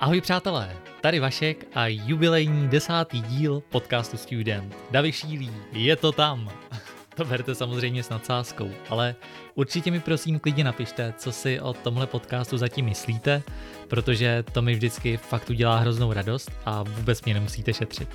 [0.00, 4.76] Ahoj přátelé, tady Vašek a jubilejní desátý díl podcastu Student.
[4.90, 6.50] Davy šílí, je to tam.
[7.14, 9.14] To berte samozřejmě s nadsázkou, ale
[9.54, 13.42] určitě mi prosím klidně napište, co si o tomhle podcastu zatím myslíte,
[13.88, 18.08] protože to mi vždycky fakt udělá hroznou radost a vůbec mě nemusíte šetřit.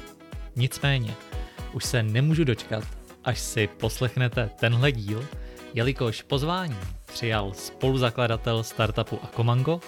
[0.55, 1.13] Nicméně,
[1.73, 2.83] už se nemůžu dočkat,
[3.23, 5.25] až si poslechnete tenhle díl,
[5.73, 9.81] jelikož pozvání přijal spoluzakladatel startupu Akomango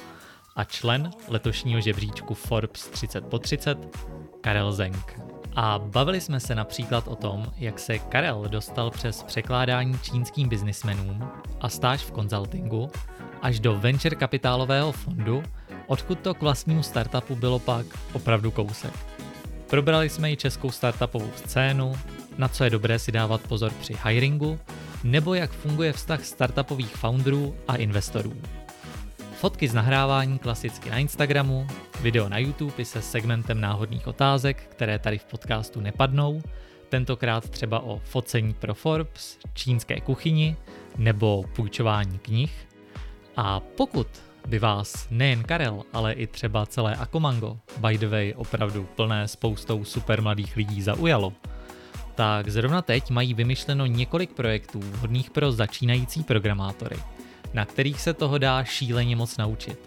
[0.57, 3.97] a člen letošního žebříčku Forbes 30 po 30,
[4.41, 5.19] Karel Zenk.
[5.55, 11.31] A bavili jsme se například o tom, jak se Karel dostal přes překládání čínským biznismenům
[11.61, 12.89] a stáž v konzultingu
[13.41, 15.43] až do venture kapitálového fondu,
[15.87, 18.93] odkud to k vlastnímu startupu bylo pak opravdu kousek.
[19.69, 21.93] Probrali jsme i českou startupovou scénu,
[22.37, 24.59] na co je dobré si dávat pozor při hiringu,
[25.03, 28.33] nebo jak funguje vztah startupových founderů a investorů.
[29.37, 31.67] Fotky z nahrávání klasicky na Instagramu,
[32.01, 36.41] video na YouTube se segmentem náhodných otázek, které tady v podcastu nepadnou,
[36.89, 40.55] tentokrát třeba o focení pro Forbes, čínské kuchyni
[40.97, 42.67] nebo půjčování knih.
[43.35, 44.07] A pokud
[44.47, 49.85] by vás nejen Karel, ale i třeba celé Akomango, by the way opravdu plné spoustou
[49.85, 51.33] super mladých lidí zaujalo,
[52.15, 56.97] tak zrovna teď mají vymyšleno několik projektů vhodných pro začínající programátory,
[57.57, 59.79] na kterých se toho dá šíleně moc naučit.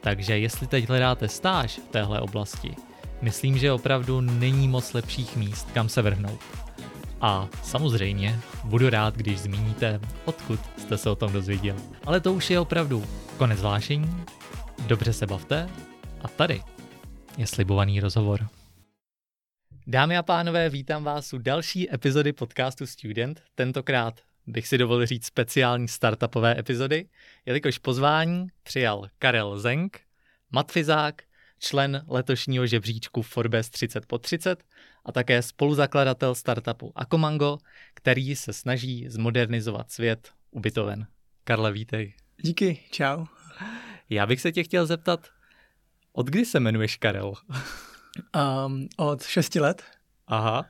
[0.00, 2.76] Takže jestli teď hledáte stáž v téhle oblasti,
[3.22, 6.40] myslím, že opravdu není moc lepších míst, kam se vrhnout.
[7.20, 11.76] A samozřejmě budu rád, když zmíníte, odkud jste se o tom dozvěděl.
[12.04, 13.04] Ale to už je opravdu
[13.36, 14.24] konec zvlášení,
[14.86, 15.68] dobře se bavte
[16.22, 16.62] a tady
[17.38, 18.48] je slibovaný rozhovor.
[19.86, 25.26] Dámy a pánové, vítám vás u další epizody podcastu Student, tentokrát bych si dovolil říct
[25.26, 27.08] speciální startupové epizody,
[27.46, 30.00] jelikož pozvání přijal Karel Zenk,
[30.50, 31.22] matfizák,
[31.58, 34.64] člen letošního žebříčku Forbes 30 po 30
[35.04, 37.58] a také spoluzakladatel startupu Akomango,
[37.94, 41.06] který se snaží zmodernizovat svět ubytoven.
[41.44, 42.14] Karle, vítej.
[42.42, 43.26] Díky, čau.
[44.10, 45.28] Já bych se tě chtěl zeptat,
[46.12, 47.32] od kdy se jmenuješ Karel?
[48.66, 49.82] Um, od 6 let.
[50.26, 50.66] Aha.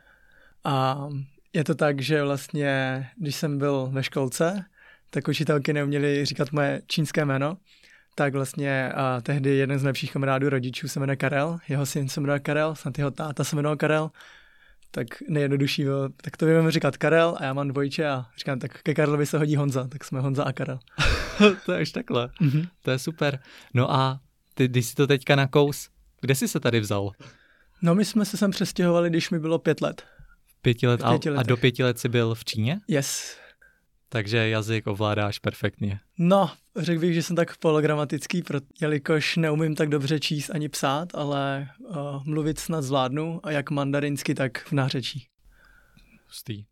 [0.65, 1.09] A
[1.57, 4.65] je to tak, že vlastně, když jsem byl ve školce,
[5.11, 7.57] tak učitelky neuměly říkat moje čínské jméno,
[8.15, 12.21] tak vlastně a tehdy jeden z nejlepších kamarádů rodičů se jmenuje Karel, jeho syn se
[12.21, 14.11] jmenuje Karel, snad jeho táta se jmenuje Karel,
[14.91, 18.83] tak nejjednodušší bylo, tak to budeme říkat Karel a já mám dvojče a říkám, tak
[18.83, 20.79] ke Karlovi se hodí Honza, tak jsme Honza a Karel.
[21.67, 22.69] to je až takhle, mm-hmm.
[22.83, 23.39] to je super.
[23.75, 24.21] No a
[24.55, 25.89] ty, když jsi to teďka nakous,
[26.21, 27.11] kde jsi se tady vzal?
[27.83, 30.03] No my jsme se sem přestěhovali, když mi bylo pět let.
[30.63, 32.81] Pěti let a, a do pěti let jsi byl v Číně?
[32.89, 33.39] Yes.
[34.09, 36.01] Takže jazyk ovládáš perfektně.
[36.19, 38.43] No, řekl bych, že jsem tak pologramatický,
[38.81, 44.35] jelikož neumím tak dobře číst ani psát, ale uh, mluvit snad zvládnu a jak mandarinsky,
[44.35, 45.27] tak v nářečí.
[46.27, 46.65] Hustý.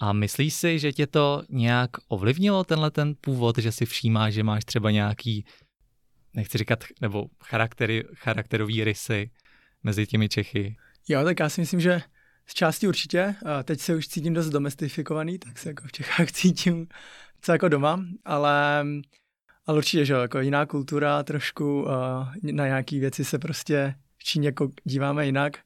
[0.00, 4.42] A myslíš si, že tě to nějak ovlivnilo, tenhle ten původ, že si všímáš, že
[4.42, 5.44] máš třeba nějaký,
[6.34, 9.30] nechci říkat, nebo charaktery, charakterový rysy
[9.82, 10.76] mezi těmi Čechy?
[11.08, 12.02] Jo, tak já si myslím, že
[12.46, 13.34] z části určitě.
[13.64, 16.88] Teď se už cítím dost domestifikovaný, tak se jako v Čechách cítím
[17.40, 18.84] co jako doma, ale,
[19.66, 21.86] ale určitě, že jako jiná kultura, trošku
[22.42, 25.58] na nějaké věci se prostě v Číně jako díváme jinak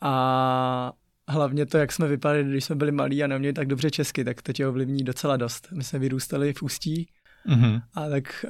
[0.00, 0.92] a
[1.28, 4.42] hlavně to, jak jsme vypadali, když jsme byli malí a neuměli tak dobře česky, tak
[4.42, 5.68] to tě ovlivní docela dost.
[5.72, 7.08] My jsme vyrůstali v Ústí
[7.46, 7.82] mm-hmm.
[7.94, 8.44] a tak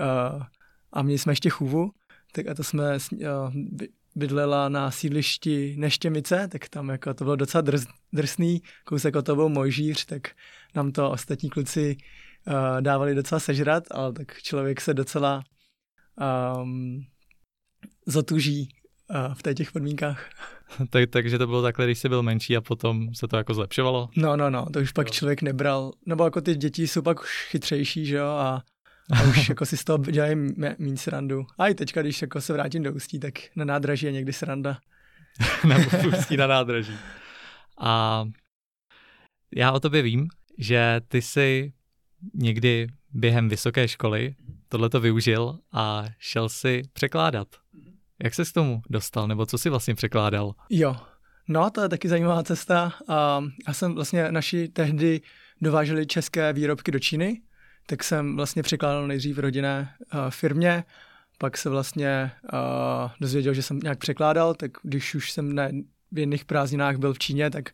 [0.93, 1.91] a měli jsme ještě chůvu,
[2.32, 3.53] tak a to jsme uh,
[4.15, 9.48] bydlela na sídlišti Neštěmice, tak tam jako to bylo docela drs, drsný, kousek od toho
[9.48, 10.31] Mojžíř, tak
[10.75, 11.97] nám to ostatní kluci
[12.47, 15.43] uh, dávali docela sežrat, ale tak člověk se docela
[16.62, 17.04] um,
[18.06, 18.69] zatuží
[19.10, 20.31] uh, v těch podmínkách.
[20.91, 24.09] tak, takže to bylo takhle, když jsi byl menší a potom se to jako zlepšovalo?
[24.16, 27.47] No, no, no, to už pak člověk nebral, nebo jako ty děti jsou pak už
[27.50, 28.62] chytřejší, že jo, a
[29.12, 30.37] a už jako si z toho dělají
[30.78, 31.47] méně srandu.
[31.59, 34.79] A i teďka, když jako se vrátím do Ústí, tak na nádraží je někdy sranda.
[35.69, 35.76] na
[36.08, 36.94] Ústí na nádraží.
[37.81, 38.25] A
[39.56, 41.73] já o tobě vím, že ty jsi
[42.35, 44.35] někdy během vysoké školy
[44.69, 47.49] tohleto využil a šel si překládat.
[48.23, 50.55] Jak se k tomu dostal, nebo co jsi vlastně překládal?
[50.70, 50.96] Jo,
[51.49, 52.93] no to je taky zajímavá cesta.
[53.08, 55.20] A já jsem vlastně naši tehdy
[55.61, 57.43] dováželi české výrobky do Číny
[57.90, 60.84] tak jsem vlastně překládal nejdřív v rodinné uh, firmě,
[61.38, 65.69] pak se vlastně uh, dozvěděl, že jsem nějak překládal, tak když už jsem na,
[66.12, 67.70] v jedných prázdninách byl v Číně, tak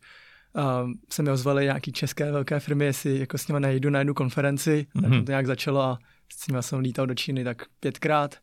[0.53, 4.13] uh, se mi ozvaly nějaký české velké firmy, jestli jako s nimi nejdu na jednu
[4.13, 5.01] konferenci, mm-hmm.
[5.01, 5.25] tak mhm.
[5.25, 5.99] to nějak začalo a
[6.37, 8.35] s nimi jsem lítal do Číny tak pětkrát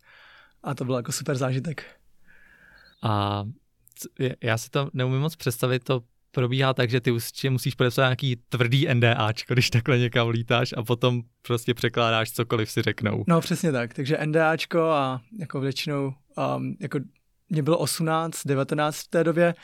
[0.62, 1.86] a to byl jako super zážitek.
[3.02, 3.44] A
[4.42, 6.02] já si to neumím moc představit, to
[6.34, 10.82] probíhá tak, že ty určitě musíš podepsat nějaký tvrdý NDAčko, když takhle někam lítáš a
[10.82, 13.24] potom prostě překládáš cokoliv si řeknou.
[13.26, 16.14] No přesně tak, takže NDAčko a jako většinou,
[16.56, 16.98] um, jako
[17.48, 19.54] mě bylo 18, 19 v té době,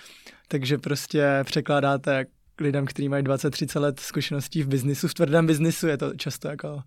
[0.48, 2.26] takže prostě překládáte
[2.60, 6.82] lidem, kteří mají 20-30 let zkušeností v biznisu, v tvrdém biznisu, je to často jako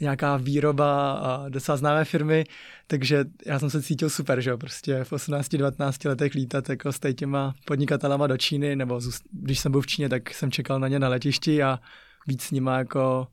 [0.00, 2.44] nějaká výroba a docela známé firmy,
[2.86, 7.00] takže já jsem se cítil super, že jo, prostě v 18-19 letech lítat jako s
[7.14, 9.00] těma podnikatelama do Číny, nebo
[9.30, 11.80] když jsem byl v Číně, tak jsem čekal na ně na letišti a
[12.26, 13.28] víc s nima jako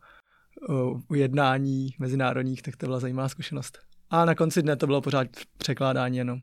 [1.09, 3.79] u jednání mezinárodních, tak to byla zajímavá zkušenost.
[4.09, 5.27] A na konci dne to bylo pořád
[5.57, 6.39] překládání jenom.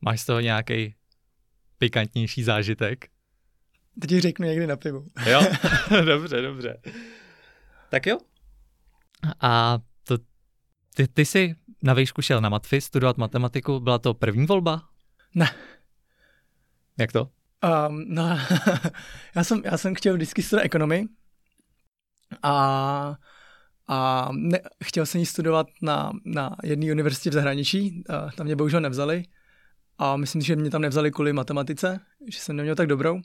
[0.00, 0.94] Máš z toho nějaký
[1.78, 3.06] pikantnější zážitek?
[4.00, 5.06] Teď ti řeknu někdy na pivu.
[5.26, 5.40] Jo,
[6.04, 6.80] dobře, dobře.
[7.90, 8.18] Tak jo,
[9.40, 10.18] a to,
[10.94, 14.82] ty, ty jsi na výšku šel na matfy studovat matematiku, byla to první volba?
[15.34, 15.54] Ne.
[16.98, 17.30] Jak to?
[17.88, 18.38] Um, no,
[19.34, 21.08] já, jsem, já jsem chtěl vždycky studovat ekonomii
[22.42, 23.16] a,
[23.88, 28.02] a ne, chtěl jsem ji studovat na, na jedné univerzitě v zahraničí,
[28.36, 29.24] tam mě bohužel nevzali
[29.98, 33.20] a myslím, že mě tam nevzali kvůli matematice, že jsem neměl tak dobrou.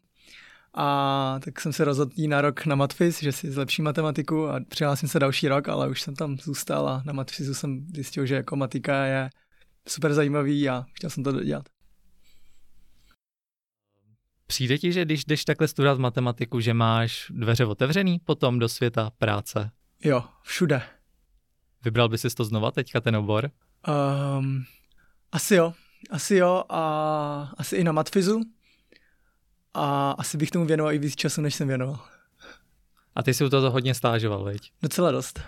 [0.73, 5.09] A tak jsem se rozhodl na rok na matfis, že si zlepší matematiku a přihlásím
[5.09, 8.55] se další rok, ale už jsem tam zůstal a na matfisu jsem zjistil, že jako
[8.55, 9.29] matika je
[9.87, 11.69] super zajímavý a chtěl jsem to dělat.
[14.47, 19.11] Přijde ti, že když jdeš takhle studovat matematiku, že máš dveře otevřený potom do světa
[19.17, 19.71] práce?
[20.03, 20.81] Jo, všude.
[21.85, 23.51] Vybral by si to znova teďka ten obor?
[24.37, 24.63] Um,
[25.31, 25.73] asi jo,
[26.09, 28.41] asi jo a asi i na matfizu,
[29.73, 31.99] a asi bych tomu věnoval i víc času, než jsem věnoval.
[33.15, 34.71] A ty jsi u toho hodně stážoval, veď?
[34.81, 35.39] Docela dost.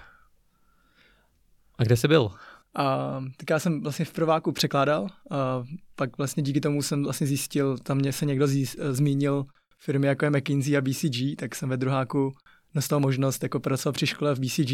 [1.78, 2.32] A kde jsi byl?
[2.76, 5.64] A, tak já jsem vlastně v prváku překládal, a
[5.96, 9.46] pak vlastně díky tomu jsem vlastně zjistil, tam mě se někdo zjí, zmínil
[9.80, 12.34] firmy jako je McKinsey a BCG, tak jsem ve druháku
[12.76, 14.72] dostal možnost jako pracovat při škole v BCG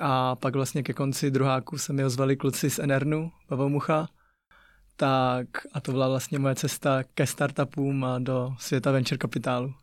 [0.00, 4.08] a pak vlastně ke konci druháku se mi ozvali kluci z Enernu, Pavel Mucha,
[4.96, 9.74] tak a to byla vlastně moje cesta ke startupům a do světa venture kapitálu.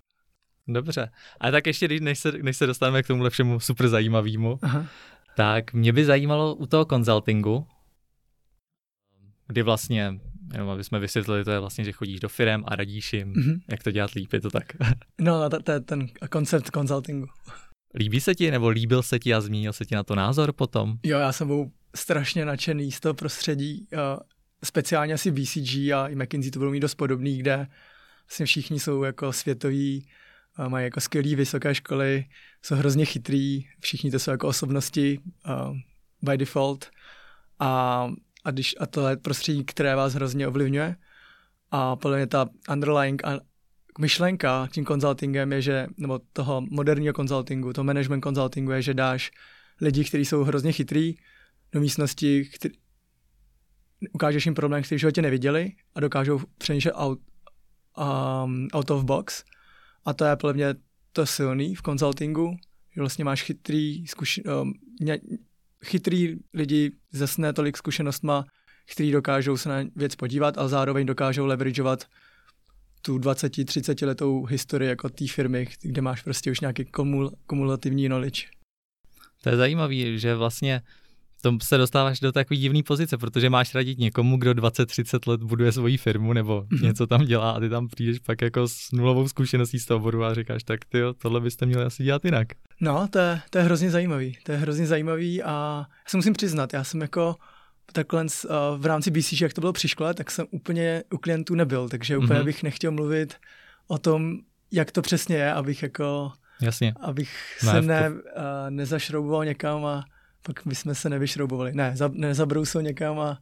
[0.67, 1.09] Dobře.
[1.39, 4.85] A tak ještě, než se, než se dostaneme k tomu všemu super zajímavému, Aha.
[5.35, 7.67] tak mě by zajímalo u toho konzultingu,
[9.47, 10.19] kdy vlastně,
[10.53, 13.59] jenom aby jsme vysvětlili, to je vlastně, že chodíš do firm a radíš jim, mm-hmm.
[13.71, 14.63] jak to dělat líp, je to tak?
[15.21, 17.27] no, to, to je ten koncept konzultingu.
[17.95, 20.97] Líbí se ti, nebo líbil se ti a zmínil se ti na to názor potom?
[21.03, 21.65] Jo, já jsem byl
[21.95, 23.87] strašně nadšený z toho prostředí
[24.63, 27.67] speciálně asi BCG a i McKinsey to budou mít dost podobný, kde
[28.29, 30.07] vlastně všichni jsou jako světoví,
[30.67, 32.25] mají jako skvělé vysoké školy,
[32.61, 35.77] jsou hrozně chytrý, všichni to jsou jako osobnosti uh,
[36.21, 36.91] by default.
[37.59, 38.11] A,
[38.43, 40.95] a, když, a to je prostředí, které vás hrozně ovlivňuje
[41.71, 43.21] a podle mě ta underlying
[43.99, 49.31] myšlenka tím konzultingem je, že, nebo toho moderního konzultingu, toho management konzultingu je, že dáš
[49.81, 51.15] lidi, kteří jsou hrozně chytrý,
[51.71, 52.73] do místnosti, který,
[54.12, 57.19] ukážeš jim problém, který v životě neviděli a dokážou přemýšlet out,
[57.98, 59.44] um, out of box.
[60.06, 60.75] A to je podle mě
[61.12, 62.57] to silný v konzultingu,
[62.95, 64.74] že vlastně máš chytrý, zkuši, um,
[65.86, 66.92] chytrý lidi
[67.25, 68.45] se ne tolik zkušenostma,
[68.94, 72.05] kteří dokážou se na věc podívat, ale zároveň dokážou leverageovat
[73.01, 78.48] tu 20-30 letou historii jako té firmy, kde máš prostě už nějaký kumul, kumulativní knowledge.
[79.43, 80.81] To je zajímavé, že vlastně
[81.41, 85.71] to se dostáváš do takové divné pozice, protože máš radit někomu, kdo 20-30 let buduje
[85.71, 86.83] svoji firmu nebo mm-hmm.
[86.83, 90.24] něco tam dělá a ty tam přijdeš pak jako s nulovou zkušeností z toho oboru
[90.24, 92.48] a říkáš, tak ty tohle byste měli asi dělat jinak.
[92.81, 94.38] No, to je, to je hrozně zajímavý.
[94.43, 97.36] To je hrozně zajímavý a já se musím přiznat, já jsem jako
[97.93, 98.29] takhle uh,
[98.77, 102.17] v rámci BC, jak to bylo při škole, tak jsem úplně u klientů nebyl, takže
[102.17, 102.45] úplně mm-hmm.
[102.45, 103.36] bych nechtěl mluvit
[103.88, 104.38] o tom,
[104.71, 106.31] jak to přesně je, abych jako
[106.62, 106.93] Jasně.
[107.01, 108.19] abych se ne, uh,
[108.69, 110.05] nezašrouboval někam a
[110.41, 111.74] pak bychom se nevyšroubovali.
[111.74, 113.41] Ne, za, nezabrousil někam a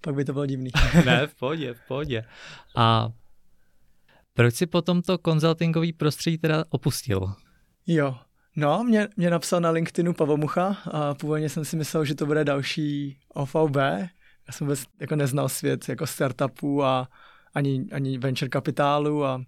[0.00, 0.70] pak by to bylo divný.
[1.04, 2.24] ne, v pohodě, v pohodě.
[2.76, 3.08] A
[4.34, 7.32] proč si potom to konzultingový prostředí teda opustil?
[7.86, 8.16] Jo,
[8.56, 12.44] no, mě, mě napsal na LinkedInu Pavomucha a původně jsem si myslel, že to bude
[12.44, 13.76] další OVB.
[13.76, 17.08] Já jsem vůbec jako neznal svět jako startupů a
[17.54, 19.42] ani, ani venture kapitálu a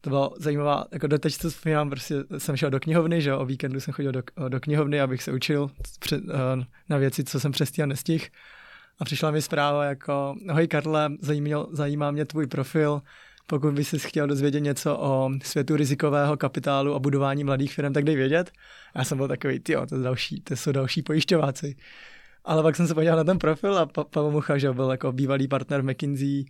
[0.00, 3.80] to bylo zajímavá, jako doteď to vzpomínám, prostě jsem šel do knihovny, že o víkendu
[3.80, 7.88] jsem chodil do, do knihovny, abych se učil před, eh, na věci, co jsem přestíhal
[7.88, 8.30] nestih.
[8.98, 13.02] A přišla mi zpráva jako, hoj Karle, zajímal, zajímá mě tvůj profil,
[13.46, 18.04] pokud by si chtěl dozvědět něco o světu rizikového kapitálu a budování mladých firm, tak
[18.04, 18.50] dej vědět.
[18.94, 21.76] A já jsem byl takový, ty to, další, to jsou další pojišťováci.
[22.44, 25.12] Ale pak jsem se podíval na ten profil a pa- Pavel Mucha, že byl jako
[25.12, 26.44] bývalý partner McKinsey,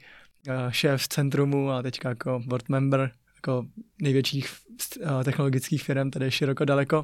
[0.71, 3.66] šéf centrumu a teďka jako board member jako
[4.02, 4.49] největších
[5.25, 7.02] technologických firm, tady široko daleko.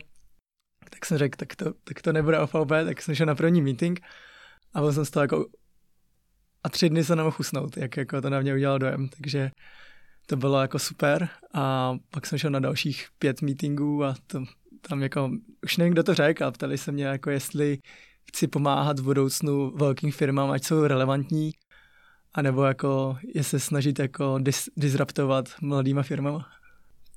[0.90, 4.00] Tak jsem řekl, tak to, tak to nebude OVP, tak jsem šel na první meeting
[4.74, 5.46] a byl jsem z toho jako
[6.64, 9.50] a tři dny se nemohl usnout, jak jako to na mě udělalo dojem, takže
[10.26, 14.44] to bylo jako super a pak jsem šel na dalších pět meetingů a to,
[14.88, 15.30] tam jako,
[15.64, 17.78] už nevím, kdo to řekl, a ptali se mě jako jestli
[18.28, 21.50] chci pomáhat v budoucnu velkým firmám, ať jsou relevantní,
[22.36, 26.48] anebo jako je se snažit jako dis, disruptovat mladýma firmama.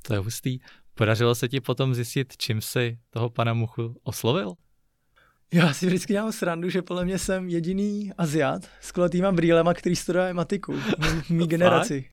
[0.02, 0.60] To je hustý.
[0.96, 4.54] Podařilo se ti potom zjistit, čím si toho pana Muchu oslovil?
[5.54, 9.96] Já si vždycky dělám srandu, že podle mě jsem jediný Aziat s kulatýma brýlema, který
[9.96, 12.10] studuje matiku v mý generaci.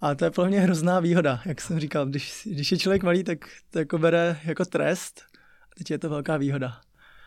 [0.00, 2.06] A to je pro mě hrozná výhoda, jak jsem říkal.
[2.06, 3.38] Když, když je člověk malý, tak
[3.70, 5.22] to jako bere jako trest.
[5.62, 6.80] A teď je to velká výhoda.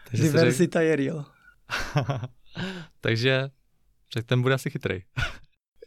[0.10, 0.88] Takže Diverzita řek...
[0.88, 1.26] je real.
[3.02, 3.50] Takže
[4.14, 5.02] tak ten bude asi chytrý.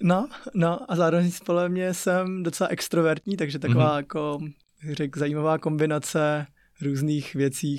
[0.03, 3.97] no, no a zároveň podle mě jsem docela extrovertní, takže taková mm-hmm.
[3.97, 4.39] jako,
[4.93, 6.47] řek, zajímavá kombinace
[6.83, 7.79] různých věcí,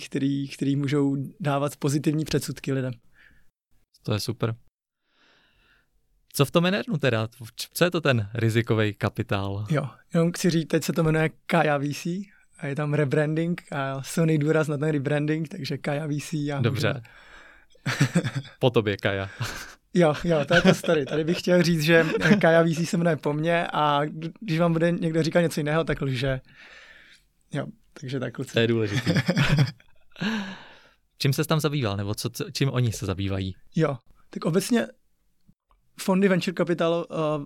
[0.53, 2.93] které můžou dávat pozitivní předsudky lidem.
[4.03, 4.55] To je super.
[6.34, 7.27] Co v tom Enernu teda?
[7.74, 9.65] Co je to ten rizikový kapitál?
[9.69, 12.05] Jo, jenom chci říct, teď se to jmenuje Kaya VC
[12.58, 16.34] a je tam rebranding a silný důraz na ten rebranding, takže Kaya VC.
[16.34, 17.01] A Dobře.
[18.60, 19.30] po tobě Kaja.
[19.94, 21.06] Jo, jo, to je to story.
[21.06, 22.06] Tady bych chtěl říct, že
[22.42, 24.02] Kaja VC se jmenuje po mně a
[24.40, 26.42] když vám bude někdo říkat něco jiného, tak lže.
[27.52, 28.54] Jo, takže tak kluci.
[28.54, 29.22] To je důležité.
[31.18, 33.56] čím se tam zabýval, nebo co, čím oni se zabývají?
[33.76, 33.98] Jo,
[34.30, 34.88] tak obecně
[36.00, 37.46] fondy venture capital, uh,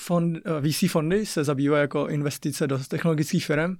[0.00, 3.74] fond, uh, eh, VC fondy se zabývají jako investice do technologických firm,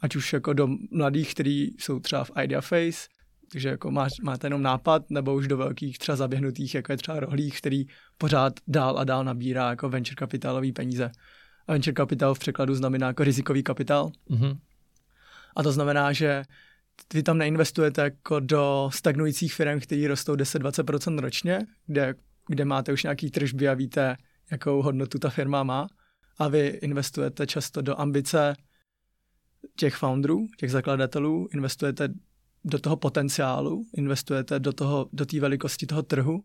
[0.00, 3.08] ať už jako do mladých, kteří jsou třeba v idea phase,
[3.52, 7.20] takže jako má, máte jenom nápad, nebo už do velkých třeba zaběhnutých, jako je třeba
[7.20, 7.84] rohlík, který
[8.18, 11.10] pořád dál a dál nabírá jako venture kapitálový peníze.
[11.66, 14.10] A venture capital v překladu znamená jako rizikový kapitál.
[14.30, 14.58] Mm-hmm.
[15.56, 16.42] A to znamená, že
[17.14, 22.14] vy tam neinvestujete jako do stagnujících firm, které rostou 10-20% ročně, kde
[22.48, 24.16] kde máte už nějaký tržby a víte,
[24.50, 25.88] jakou hodnotu ta firma má
[26.38, 28.56] a vy investujete často do ambice
[29.76, 32.08] těch founderů, těch zakladatelů, investujete
[32.64, 36.44] do toho potenciálu, investujete do toho, do té velikosti toho trhu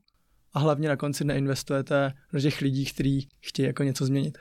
[0.54, 4.38] a hlavně na konci neinvestujete do těch lidí, kteří chtějí jako něco změnit.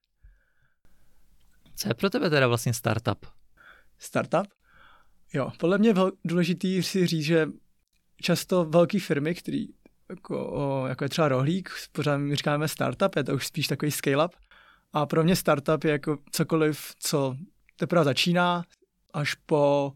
[1.76, 3.26] Co je pro tebe teda vlastně startup?
[3.99, 4.47] Startup?
[5.35, 7.47] Jo, podle mě je důležitý si říct, že
[8.23, 9.64] často velké firmy, které
[10.11, 14.31] jako, jako je třeba rohlík, pořád my říkáme startup, je to už spíš takový scale-up.
[14.93, 17.37] A pro mě startup je jako cokoliv, co
[17.76, 18.64] teprve začíná,
[19.14, 19.93] až po,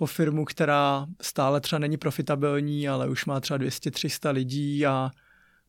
[0.00, 5.10] po firmu, která stále třeba není profitabilní, ale už má třeba 200-300 lidí a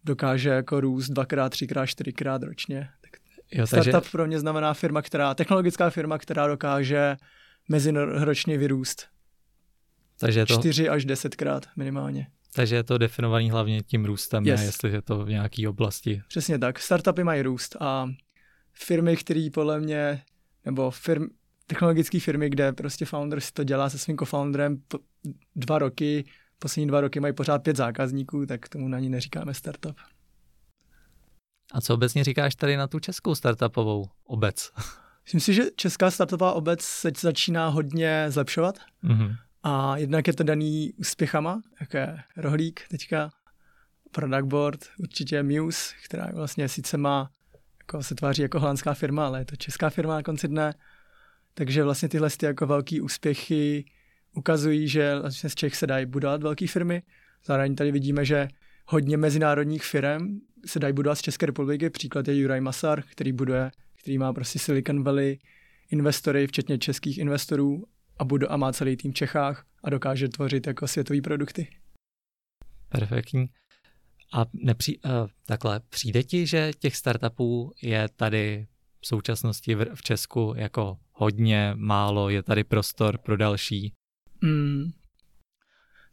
[0.04, 2.90] dokáže jako růst dvakrát, třikrát, čtyřikrát ročně.
[3.02, 3.12] Tak
[3.52, 4.10] jo, startup takže...
[4.12, 7.16] pro mě znamená firma, která, technologická firma, která dokáže
[7.70, 9.08] meziročně vyrůst.
[10.20, 10.54] Takže to...
[10.60, 12.28] 4 až 10 krát minimálně.
[12.54, 14.60] Takže je to definovaný hlavně tím růstem, yes.
[14.60, 16.22] ne jestli je to v nějaké oblasti.
[16.28, 16.80] Přesně tak.
[16.80, 18.10] Startupy mají růst a
[18.74, 20.22] firmy, které podle mě,
[20.66, 21.28] nebo firm,
[21.72, 24.78] technologické firmy, kde prostě founder si to dělá se svým co-founderem
[25.56, 26.26] dva roky,
[26.60, 29.96] poslední dva roky mají pořád pět zákazníků, tak tomu na ní neříkáme startup.
[31.74, 34.72] A co obecně říkáš tady na tu českou startupovou obec?
[35.24, 38.80] Myslím si, že česká startupová obec se začíná hodně zlepšovat.
[39.04, 39.36] Mm-hmm.
[39.64, 43.32] A jednak je to daný úspěchama, jako je Rohlík teďka,
[44.12, 47.30] Product Board, určitě Muse, která vlastně sice má,
[47.80, 50.74] jako se tváří jako holandská firma, ale je to česká firma na konci dne.
[51.54, 53.86] Takže vlastně tyhle ty jako velký úspěchy
[54.34, 57.04] ukazují, že vlastně z Čech se dají budovat velké firmy.
[57.46, 58.48] Zároveň tady vidíme, že
[58.88, 61.90] hodně mezinárodních firm se dají budovat z České republiky.
[61.90, 65.40] Příklad je Juraj Masar, který buduje, který má prostě Silicon Valley
[65.92, 67.84] investory, včetně českých investorů
[68.20, 71.68] a, budu, a má celý tým v Čechách a dokáže tvořit jako světové produkty.
[72.90, 73.50] Perfektní.
[74.34, 75.12] A nepří, uh,
[75.46, 78.68] takhle, přijde ti, že těch startupů je tady
[79.02, 83.94] v současnosti v, v Česku jako hodně, málo, je tady prostor pro další?
[84.42, 84.92] Mm,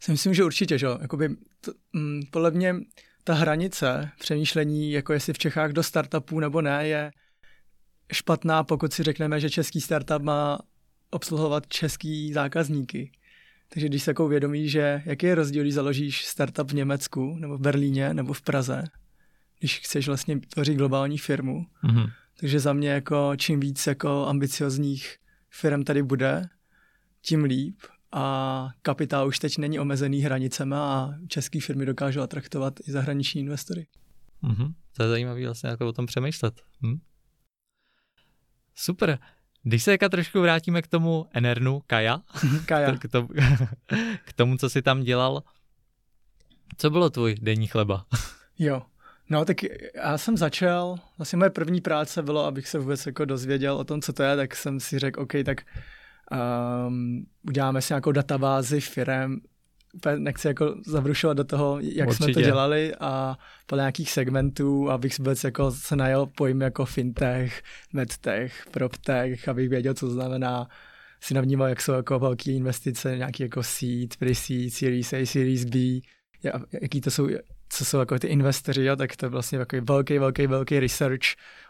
[0.01, 1.29] si myslím, že určitě, že Jakoby,
[1.61, 2.75] to, mm, podle mě
[3.25, 7.11] ta hranice přemýšlení, jako jestli v Čechách do startupů nebo ne, je
[8.13, 10.59] špatná, pokud si řekneme, že český startup má
[11.11, 13.13] obsluhovat český zákazníky.
[13.69, 17.59] Takže když se jako uvědomí, že jaký je rozdíl, když založíš startup v Německu, nebo
[17.59, 18.85] v Berlíně, nebo v Praze,
[19.59, 21.67] když chceš vlastně tvořit globální firmu.
[21.85, 22.13] Mm-hmm.
[22.41, 25.17] Takže za mě jako čím víc jako ambiciozních
[25.51, 26.49] firm tady bude,
[27.23, 27.77] tím líp.
[28.13, 33.87] A kapitál už teď není omezený hranicemi a české firmy dokážou atraktovat i zahraniční investory.
[34.43, 34.75] Mm-hmm.
[34.97, 36.61] To je zajímavé vlastně jako o tom přemýšlet.
[36.83, 36.99] Hm?
[38.75, 39.19] Super.
[39.63, 42.21] Když se jaka trošku vrátíme k tomu Enernu, Kaja,
[42.67, 42.97] Kaja.
[42.99, 43.29] K, tomu,
[44.25, 45.43] k tomu, co jsi tam dělal,
[46.77, 48.07] co bylo tvůj denní chleba?
[48.59, 48.83] Jo,
[49.31, 49.57] no tak
[49.95, 54.01] já jsem začal, vlastně moje první práce bylo, abych se vůbec jako dozvěděl o tom,
[54.01, 55.61] co to je, tak jsem si řekl, OK, tak
[56.89, 59.41] um, uděláme si nějakou databázi firem,
[60.17, 62.25] nechci jako zavrušovat do toho, jak Určitě.
[62.25, 67.63] jsme to dělali a podle nějakých segmentů, abych vůbec jako se najel pojmy jako fintech,
[67.93, 70.69] medtech, proptech, abych věděl, co znamená
[71.21, 75.79] si navnímal, jak jsou jako velké investice, nějaký jako seed, pre-seed, series A, series B,
[76.83, 77.29] jaký to jsou,
[77.69, 81.25] co jsou jako ty investoři, jo, tak to je vlastně takový velký, velký, velký research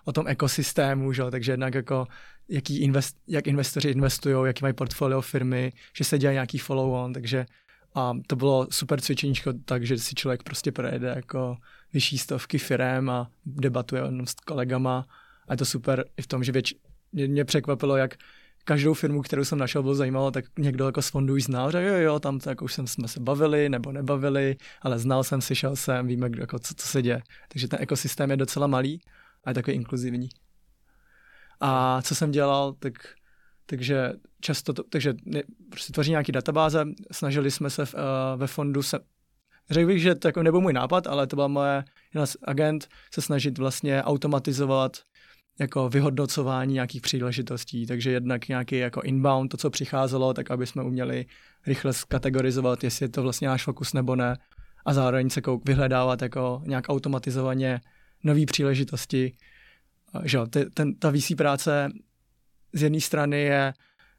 [0.05, 1.23] o tom ekosystému, že?
[1.31, 2.07] takže jednak jako
[2.49, 7.47] jaký invest, jak investoři investují, jaký mají portfolio firmy, že se dělá nějaký follow-on, takže
[7.95, 11.57] a to bylo super cvičeníčko, takže si člověk prostě projede jako
[11.93, 15.07] vyšší stovky firem a debatuje s kolegama
[15.49, 16.75] a je to super i v tom, že věč,
[17.13, 18.15] mě překvapilo, jak
[18.69, 21.83] každou firmu, kterou jsem našel, bylo zajímalo, tak někdo jako z fondu už znal, že
[21.83, 25.77] jo, jo, tam tak už jsem, jsme se bavili nebo nebavili, ale znal jsem, slyšel
[25.77, 27.23] jsem, víme, jako, co, co se děje.
[27.49, 29.01] Takže ten ekosystém je docela malý
[29.45, 30.29] a je takový inkluzivní.
[31.61, 32.93] A co jsem dělal, tak
[33.67, 35.15] takže často to, takže
[35.71, 38.01] prostě tvoří nějaký databáze, snažili jsme se v, uh,
[38.37, 38.99] ve fondu se,
[39.71, 41.85] řekl bych, že to jako nebyl můj nápad, ale to byla moje
[42.15, 44.97] jedna z agent se snažit vlastně automatizovat
[45.59, 50.83] jako vyhodnocování nějakých příležitostí, takže jednak nějaký jako inbound, to, co přicházelo, tak aby jsme
[50.83, 51.27] uměli
[51.67, 54.37] rychle kategorizovat, jestli je to vlastně náš fokus nebo ne.
[54.87, 57.81] A zároveň se kouk vyhledávat jako nějak automatizovaně
[58.25, 59.33] nové příležitosti.
[60.25, 60.39] Že,
[60.75, 61.89] ten, ta VC práce
[62.73, 63.73] z jedné strany je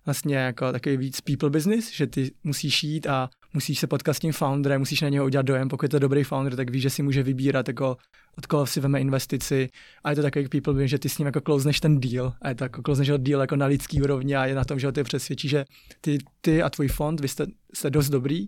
[0.05, 4.19] vlastně jako takový víc people business, že ty musíš jít a musíš se potkat s
[4.19, 6.89] tím founderem, musíš na něho udělat dojem, pokud je to dobrý founder, tak víš, že
[6.89, 7.97] si může vybírat jako
[8.39, 9.69] od koho si veme investici
[10.03, 12.33] a je to takový people business, že ty s ním jako closeneš ten deal.
[12.41, 14.87] A je to jako closeneš deal jako na lidský úrovni a je na tom, že
[14.87, 15.65] ho ty přesvědčí, že
[16.01, 18.47] ty, ty a tvůj fond, vy jste, jste dost dobrý,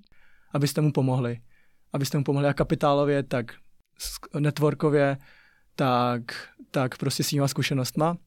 [0.54, 1.39] abyste mu pomohli.
[1.93, 3.51] Abyste mu pomohli jak kapitálově, tak
[4.39, 5.17] networkově,
[5.75, 6.21] tak,
[6.71, 8.17] tak prostě s těma zkušenostma.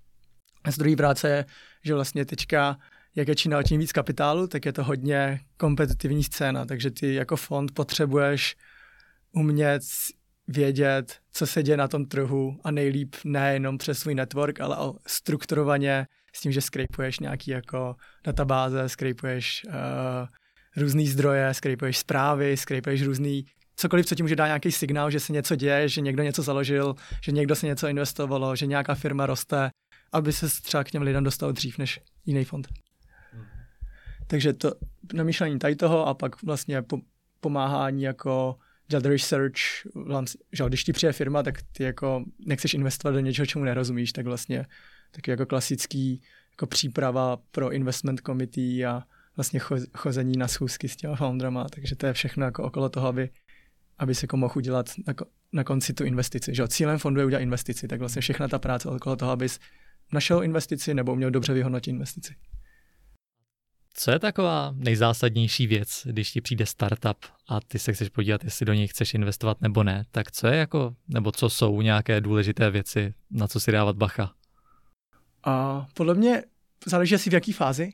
[0.64, 1.44] A z druhé práce je,
[1.84, 2.76] že vlastně teďka,
[3.14, 7.36] jak je čím tím víc kapitálu, tak je to hodně kompetitivní scéna, takže ty jako
[7.36, 8.56] fond potřebuješ
[9.32, 9.82] umět
[10.48, 14.76] vědět, co se děje na tom trhu a nejlíp nejenom přes svůj network, ale
[15.06, 19.72] strukturovaně s tím, že skrejpuješ nějaký jako databáze, skrejpuješ uh,
[20.76, 23.44] různý zdroje, skrejpuješ zprávy, skrejpuješ různý
[23.76, 26.94] cokoliv, co ti může dát nějaký signál, že se něco děje, že někdo něco založil,
[27.22, 29.70] že někdo se něco investovalo, že nějaká firma roste
[30.14, 32.68] aby se třeba k těm lidem dostal dřív než jiný fond.
[33.32, 33.44] Hmm.
[34.26, 34.72] Takže to
[35.14, 36.98] namýšlení tady toho a pak vlastně po,
[37.40, 38.56] pomáhání jako
[38.88, 39.56] dělat research,
[40.52, 44.26] že když ti přijde firma, tak ty jako nechceš investovat do něčeho, čemu nerozumíš, tak
[44.26, 44.66] vlastně
[45.10, 49.02] taky jako klasický jako příprava pro investment committee a
[49.36, 49.60] vlastně
[49.96, 53.30] chození na schůzky s těma foundrama, takže to je všechno jako okolo toho, aby,
[53.98, 55.14] aby se jako mohl udělat na,
[55.52, 56.54] na konci tu investici.
[56.54, 59.60] Že cílem fondu je udělat investici, tak vlastně všechna ta práce okolo toho, abys
[60.12, 62.34] našel investici nebo uměl dobře vyhodnotit investici.
[63.96, 68.66] Co je taková nejzásadnější věc, když ti přijde startup a ty se chceš podívat, jestli
[68.66, 72.70] do něj chceš investovat nebo ne, tak co je jako, nebo co jsou nějaké důležité
[72.70, 74.32] věci, na co si dávat bacha?
[75.44, 76.42] A podle mě
[76.86, 77.92] záleží asi v jaký fázi.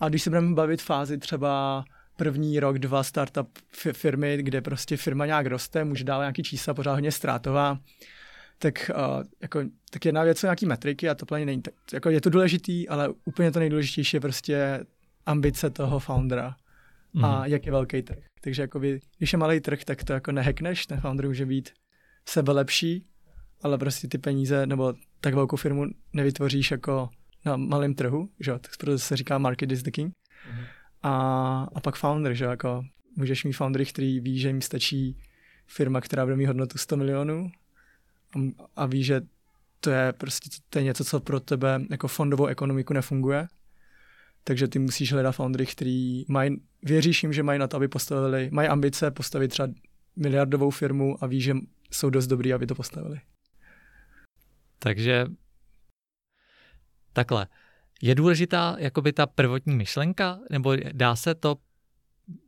[0.00, 1.84] A když se budeme bavit fázi třeba
[2.16, 3.58] první rok, dva startup
[3.92, 7.78] firmy, kde prostě firma nějak roste, může dávat nějaký čísla, pořád hodně ztrátová,
[8.58, 11.62] tak, uh, jako, tak jedna věc jsou nějaký metriky a to plně není.
[11.62, 14.84] Tak, jako je to důležitý, ale úplně to nejdůležitější je prostě
[15.28, 16.56] ambice toho foundera
[17.12, 17.24] mm.
[17.24, 17.50] a mhm.
[17.50, 18.24] jak je velký trh.
[18.40, 21.70] Takže jakoby, když je malý trh, tak to jako nehackneš, ten founder může být
[22.28, 23.06] sebe lepší,
[23.62, 27.08] ale prostě ty peníze nebo tak velkou firmu nevytvoříš jako
[27.44, 30.14] na malém trhu, že tak proto se říká market is the king.
[30.52, 30.64] Mm.
[31.02, 31.12] A,
[31.74, 32.84] a pak founder, že jako
[33.16, 35.16] můžeš mít foundery, který ví, že jim stačí
[35.66, 37.50] firma, která bude mít hodnotu 100 milionů
[38.76, 39.20] a ví, že
[39.80, 43.48] to je prostě to je něco, co pro tebe jako fondovou ekonomiku nefunguje.
[44.44, 48.48] Takže ty musíš hledat foundry, který mají, věříš jim, že mají na to, aby postavili,
[48.52, 49.68] mají ambice postavit třeba
[50.16, 51.54] miliardovou firmu a ví, že
[51.90, 53.20] jsou dost dobrý, aby to postavili.
[54.78, 55.26] Takže
[57.12, 57.46] takhle.
[58.02, 61.56] Je důležitá jakoby ta prvotní myšlenka, nebo dá se to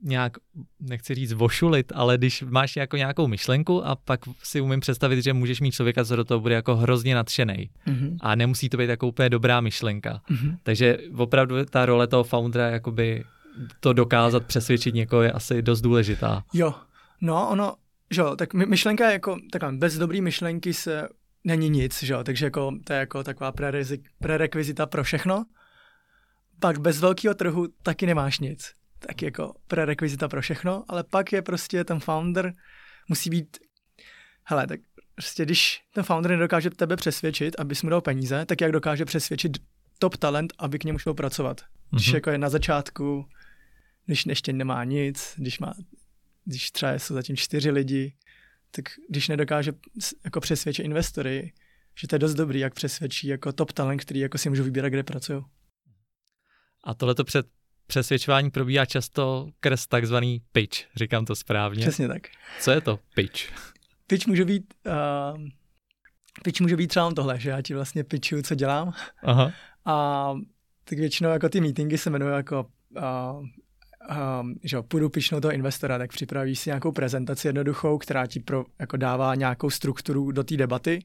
[0.02, 0.32] nějak,
[0.80, 5.32] nechci říct vošulit, ale když máš jako nějakou myšlenku a pak si umím představit, že
[5.32, 7.70] můžeš mít člověka, co do toho bude jako hrozně nadšený.
[7.86, 8.16] Mm-hmm.
[8.20, 10.20] A nemusí to být jako úplně dobrá myšlenka.
[10.30, 10.56] Mm-hmm.
[10.62, 13.24] Takže opravdu ta role toho foundera, jakoby
[13.80, 16.44] to dokázat přesvědčit někoho je asi dost důležitá.
[16.52, 16.74] Jo,
[17.20, 17.74] no ono,
[18.10, 21.08] že jo, tak myšlenka je jako, takhle, bez dobrý myšlenky se
[21.44, 23.52] není nic, že jo, takže jako, to je jako taková
[24.18, 25.44] prerekvizita pro všechno.
[26.60, 28.72] Pak bez velkého trhu taky nemáš nic.
[29.06, 32.52] Tak jako prerekvizita pro všechno, ale pak je prostě ten founder
[33.08, 33.58] musí být,
[34.44, 34.80] hele, tak
[35.14, 39.58] prostě když ten founder nedokáže tebe přesvědčit, abys mu dal peníze, tak jak dokáže přesvědčit
[39.98, 41.60] top talent, aby k němu šel pracovat.
[41.90, 42.14] Když mm-hmm.
[42.14, 43.28] jako je na začátku,
[44.06, 45.74] když ještě nemá nic, když má,
[46.44, 48.16] když třeba jsou zatím čtyři lidi,
[48.70, 49.72] tak když nedokáže
[50.24, 51.52] jako přesvědčit investory,
[52.00, 54.88] že to je dost dobrý, jak přesvědčí jako top talent, který jako si můžou vybírat,
[54.88, 55.42] kde pracují.
[56.84, 57.46] A tohleto před
[57.90, 61.80] přesvědčování probíhá často kres takzvaný pitch, říkám to správně.
[61.80, 62.22] Přesně tak.
[62.60, 63.52] Co je to pitch?
[64.06, 65.40] Pitch může být, uh,
[66.44, 68.92] pitch může být třeba tohle, že já ti vlastně pitchuju, co dělám.
[69.22, 69.52] Aha.
[69.84, 70.34] A
[70.84, 73.44] tak většinou jako ty meetingy se jmenují jako uh,
[74.40, 78.64] um, že půjdu pišnout toho investora, tak připravíš si nějakou prezentaci jednoduchou, která ti pro,
[78.78, 81.04] jako dává nějakou strukturu do té debaty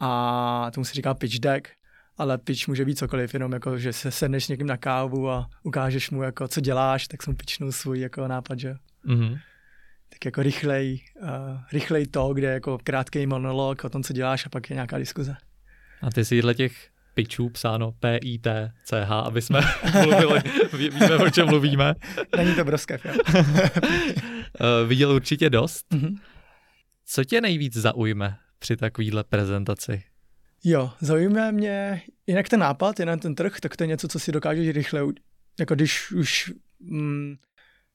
[0.00, 1.68] a tomu se říká pitch deck,
[2.20, 6.10] ale pitch může být cokoliv, jenom jako, že se sedneš někým na kávu a ukážeš
[6.10, 8.74] mu, jako, co děláš, tak jsem pitchnul svůj jako nápad, že
[9.06, 9.38] mm-hmm.
[10.08, 11.28] Tak jako rychlej, uh,
[11.72, 14.98] rychlej to, kde je jako krátký monolog o tom, co děláš a pak je nějaká
[14.98, 15.36] diskuze.
[16.02, 19.60] A ty si dle těch pičů psáno P-I-T-C-H, aby jsme
[19.92, 20.40] mluvili,
[20.78, 21.94] víme, o čem mluvíme.
[22.36, 23.12] Není to broskev, jo.
[24.60, 25.86] Eh, viděl určitě dost.
[25.92, 26.16] Mm-hmm.
[27.06, 30.02] Co tě nejvíc zaujme při takovýhle prezentaci?
[30.64, 34.32] Jo, zaujme mě jinak ten nápad, jinak ten trh, tak to je něco, co si
[34.32, 35.00] dokážeš rychle,
[35.60, 37.36] jako když už mm,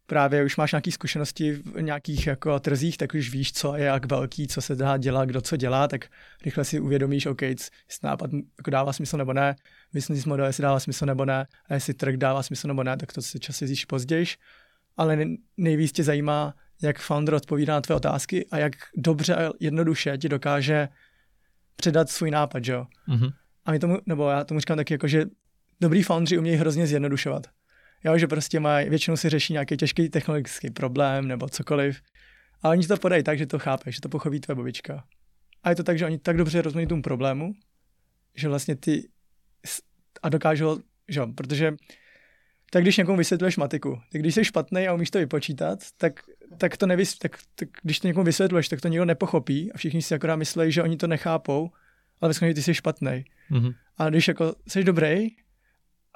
[0.05, 4.11] právě už máš nějaké zkušenosti v nějakých jako trzích, tak už víš, co je jak
[4.11, 6.05] velký, co se dá dělat, kdo co dělá, tak
[6.45, 7.67] rychle si uvědomíš, OK, jestli
[8.03, 9.55] nápad jako dává smysl nebo ne,
[9.93, 13.13] business model, jestli dává smysl nebo ne, a jestli trh dává smysl nebo ne, tak
[13.13, 14.25] to si časy zjíš později.
[14.97, 15.25] Ale
[15.57, 20.29] nejvíc tě zajímá, jak founder odpovídá na tvé otázky a jak dobře a jednoduše ti
[20.29, 20.87] dokáže
[21.75, 22.85] předat svůj nápad, že jo.
[23.07, 23.33] Mm-hmm.
[23.65, 25.25] A my tomu, nebo já tomu říkám taky jako, že
[25.81, 27.47] dobrý foundři umějí hrozně zjednodušovat.
[28.03, 32.01] Jo, že prostě mají, většinou si řeší nějaký těžký technologický problém nebo cokoliv.
[32.63, 35.03] A oni to podají tak, že to chápe, že to pochopí tvoje babička.
[35.63, 37.53] A je to tak, že oni tak dobře rozumí tomu problému,
[38.35, 39.09] že vlastně ty
[40.23, 41.73] a dokážou, že jo, protože
[42.71, 46.19] tak když někomu vysvětluješ matiku, tak když jsi špatný a umíš to vypočítat, tak,
[46.57, 50.01] tak to nevys, tak, tak, když to někomu vysvětluješ, tak to nikdo nepochopí a všichni
[50.01, 51.71] si akorát myslí, že oni to nechápou,
[52.21, 53.25] ale ve ty jsi špatný.
[53.51, 53.75] Mm-hmm.
[53.97, 55.27] A když jako jsi dobrý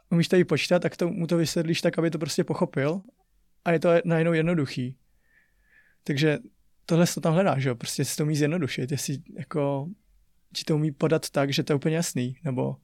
[0.10, 3.02] umíš tady počítat, tak to, mu to vysvětlíš tak, aby to prostě pochopil
[3.66, 4.98] a je to najednou jednoduchý.
[6.04, 6.38] Takže
[6.86, 7.76] tohle to tam hledáš, že jo?
[7.76, 9.90] prostě si to umí zjednodušit, jestli jako
[10.54, 12.76] ti to umí podat tak, že to je úplně jasný, nebo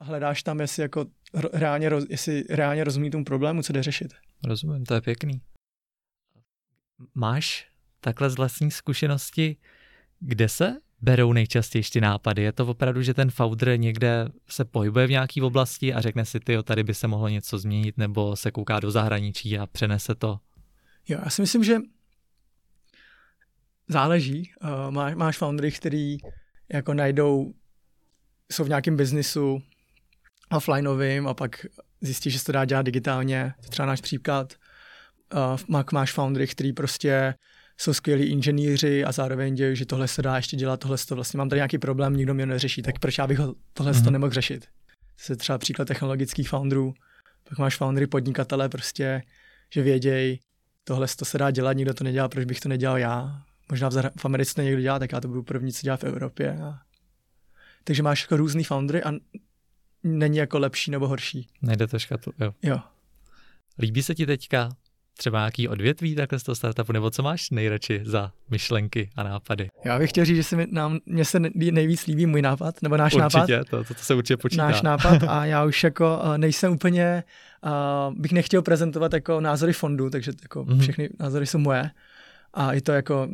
[0.00, 1.06] hledáš tam, jestli jako
[1.52, 4.14] reálně, jestli reálně rozumí tomu problému, co jde řešit.
[4.44, 5.40] Rozumím, to je pěkný.
[7.14, 7.68] Máš
[8.00, 9.56] takhle z vlastní zkušenosti,
[10.20, 12.42] kde se berou nejčastěji ty nápady?
[12.42, 16.40] Je to opravdu, že ten founder někde se pohybuje v nějaké oblasti a řekne si,
[16.40, 20.40] ty, tady by se mohlo něco změnit, nebo se kouká do zahraničí a přenese to?
[21.08, 21.78] Jo, já si myslím, že
[23.88, 24.52] záleží.
[24.62, 26.18] Uh, máš, máš foundery, který
[26.72, 27.54] jako najdou,
[28.52, 29.62] jsou v nějakém biznisu
[30.52, 31.66] offlineovým a pak
[32.00, 33.54] zjistí, že se to dá dělat digitálně.
[33.68, 34.52] Třeba náš příklad.
[35.34, 37.34] Uh, máš foundery, který prostě
[37.80, 41.38] jsou skvělí inženýři a zároveň dějí, že tohle se dá ještě dělat, tohle to vlastně
[41.38, 44.04] mám tady nějaký problém, nikdo mě neřeší, tak proč já bych ho, tohle mm-hmm.
[44.04, 44.66] to nemohl řešit?
[45.26, 46.94] To je třeba příklad technologických founderů,
[47.48, 49.22] pak máš foundery podnikatele prostě,
[49.74, 50.40] že vědějí,
[50.84, 53.42] tohle to se dá dělat, nikdo to nedělá, proč bych to nedělal já?
[53.70, 56.04] Možná v, v Americe to někdo dělá, tak já to budu první, co dělá v
[56.04, 56.58] Evropě.
[56.62, 56.78] A...
[57.84, 59.12] Takže máš jako různý foundery a
[60.04, 61.48] není jako lepší nebo horší.
[61.62, 62.54] Nejde to škatl, jo.
[62.62, 62.78] Jo.
[63.78, 64.68] Líbí se ti teďka
[65.18, 69.68] třeba nějaký odvětví takhle z toho startupu, nebo co máš nejradši za myšlenky a nápady?
[69.84, 72.96] Já bych chtěl říct, že se mi, nám, mně se nejvíc líbí můj nápad, nebo
[72.96, 73.40] náš určitě, nápad.
[73.40, 74.62] Určitě, to, to, to se určitě počítá.
[74.62, 77.24] Náš nápad a já už jako uh, nejsem úplně,
[77.64, 80.80] uh, bych nechtěl prezentovat jako názory fondu, takže jako mm-hmm.
[80.80, 81.90] všechny názory jsou moje.
[82.52, 83.28] A i to jako,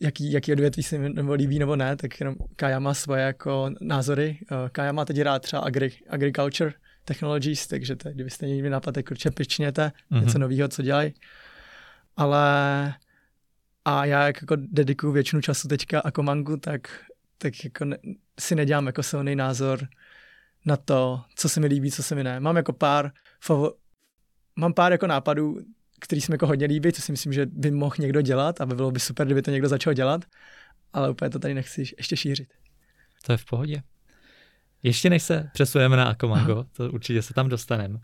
[0.00, 3.70] jaký, jaký odvětví se mi nebo líbí nebo ne, tak jenom Kaja má svoje jako
[3.80, 4.38] názory.
[4.52, 6.72] Uh, Kaja má teď rád třeba agri, agriculture,
[7.04, 10.24] technologies, takže to, kdybyste někdy nápad, tak určitě pičněte, mm-hmm.
[10.24, 11.14] něco nového, co dělají.
[12.16, 12.94] Ale
[13.84, 17.04] a já jak jako dedikuju většinu času teďka a komangu, tak,
[17.38, 17.98] tak jako ne,
[18.40, 19.88] si nedělám jako silný názor
[20.64, 22.40] na to, co se mi líbí, co se mi ne.
[22.40, 23.74] Mám jako pár favor,
[24.56, 25.58] mám pár jako nápadů,
[26.00, 28.66] který se mi jako hodně líbí, co si myslím, že by mohl někdo dělat a
[28.66, 30.24] by bylo by super, kdyby to někdo začal dělat,
[30.92, 32.48] ale úplně to tady nechci ještě šířit.
[33.26, 33.82] To je v pohodě.
[34.82, 37.98] Ještě než se přesujeme na Akomango, to určitě se tam dostaneme.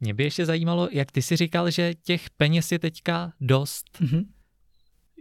[0.00, 3.84] Mě by ještě zajímalo, jak ty si říkal, že těch peněz je teďka dost.
[4.00, 4.24] Mm-hmm.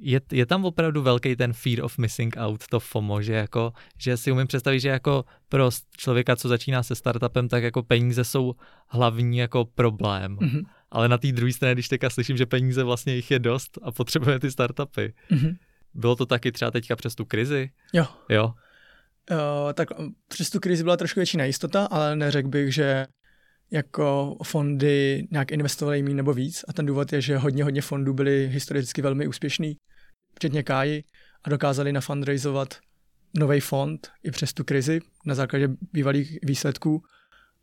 [0.02, 4.18] je, je tam opravdu velký ten fear of missing out, to FOMO, že jako, že
[4.18, 8.56] si umím představit, že jako pro člověka, co začíná se startupem, tak jako peníze jsou
[8.88, 10.38] hlavní jako problém.
[10.38, 10.64] Mm-hmm.
[10.92, 13.92] Ale na té druhé straně, když teďka slyším, že peníze vlastně jich je dost a
[13.92, 15.14] potřebuje ty startupy.
[15.32, 15.58] Mm-hmm.
[15.94, 17.70] Bylo to taky třeba teďka přes tu krizi?
[17.94, 18.06] Jo.
[18.30, 18.54] Jo.
[19.32, 19.88] Uh, tak
[20.28, 23.08] přes tu krizi byla trošku větší nejistota, ale neřekl bych, že
[23.72, 26.66] jako fondy nějak investovaly méně nebo víc.
[26.68, 29.78] A ten důvod je, že hodně, hodně fondů byly historicky velmi úspěšný,
[30.36, 31.04] včetně Káji,
[31.44, 32.80] a dokázali nafundraizovat
[33.38, 37.04] nový fond i přes tu krizi na základě bývalých výsledků.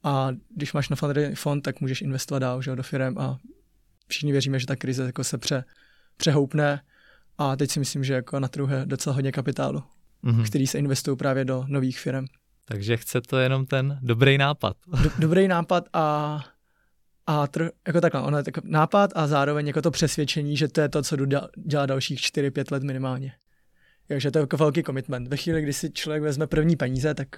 [0.03, 0.97] A když máš na
[1.35, 3.39] fond, tak můžeš investovat dál že, do firm a
[4.09, 5.65] všichni věříme, že ta krize jako se pře,
[6.17, 6.81] přehoupne
[7.39, 9.83] a teď si myslím, že jako na trhu je docela hodně kapitálu,
[10.25, 10.47] mm-hmm.
[10.47, 12.27] který se investují právě do nových firm.
[12.65, 14.77] Takže chce to jenom ten dobrý nápad.
[15.03, 16.41] Do, dobrý nápad a,
[17.27, 20.81] a tr, jako takhle, ono je tak nápad a zároveň jako to přesvědčení, že to
[20.81, 23.33] je to, co jdu dělat dalších 4-5 let minimálně.
[24.09, 25.29] Takže to je jako velký commitment.
[25.29, 27.29] Ve chvíli, kdy si člověk vezme první peníze, tak,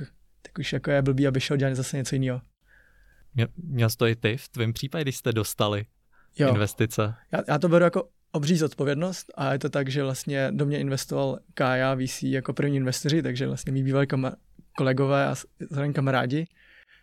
[0.42, 2.40] tak už jako je blbý, aby šel dělat zase něco jiného.
[3.56, 5.86] Měl jsi to i ty v tvém případě, když jste dostali
[6.38, 6.48] jo.
[6.48, 7.14] investice?
[7.32, 10.78] Já, já to beru jako obří zodpovědnost a je to tak, že vlastně do mě
[10.78, 14.06] investoval Kája VC jako první investoři, takže vlastně mý bývalí
[14.76, 15.34] kolegové a
[15.70, 16.46] zároveň kamarádi.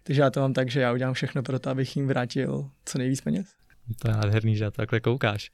[0.03, 2.97] Takže já to mám tak, že já udělám všechno pro to, abych jim vrátil co
[2.97, 3.47] nejvíc peněz.
[4.01, 5.51] To je nádherný, že to takhle koukáš.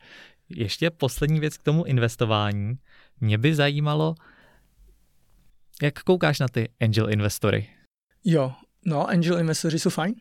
[0.50, 2.78] Ještě poslední věc k tomu investování.
[3.22, 4.16] Mě by zajímalo,
[5.82, 7.70] jak koukáš na ty angel investory?
[8.24, 8.54] Jo,
[8.86, 10.16] no, angel investoři jsou fajn.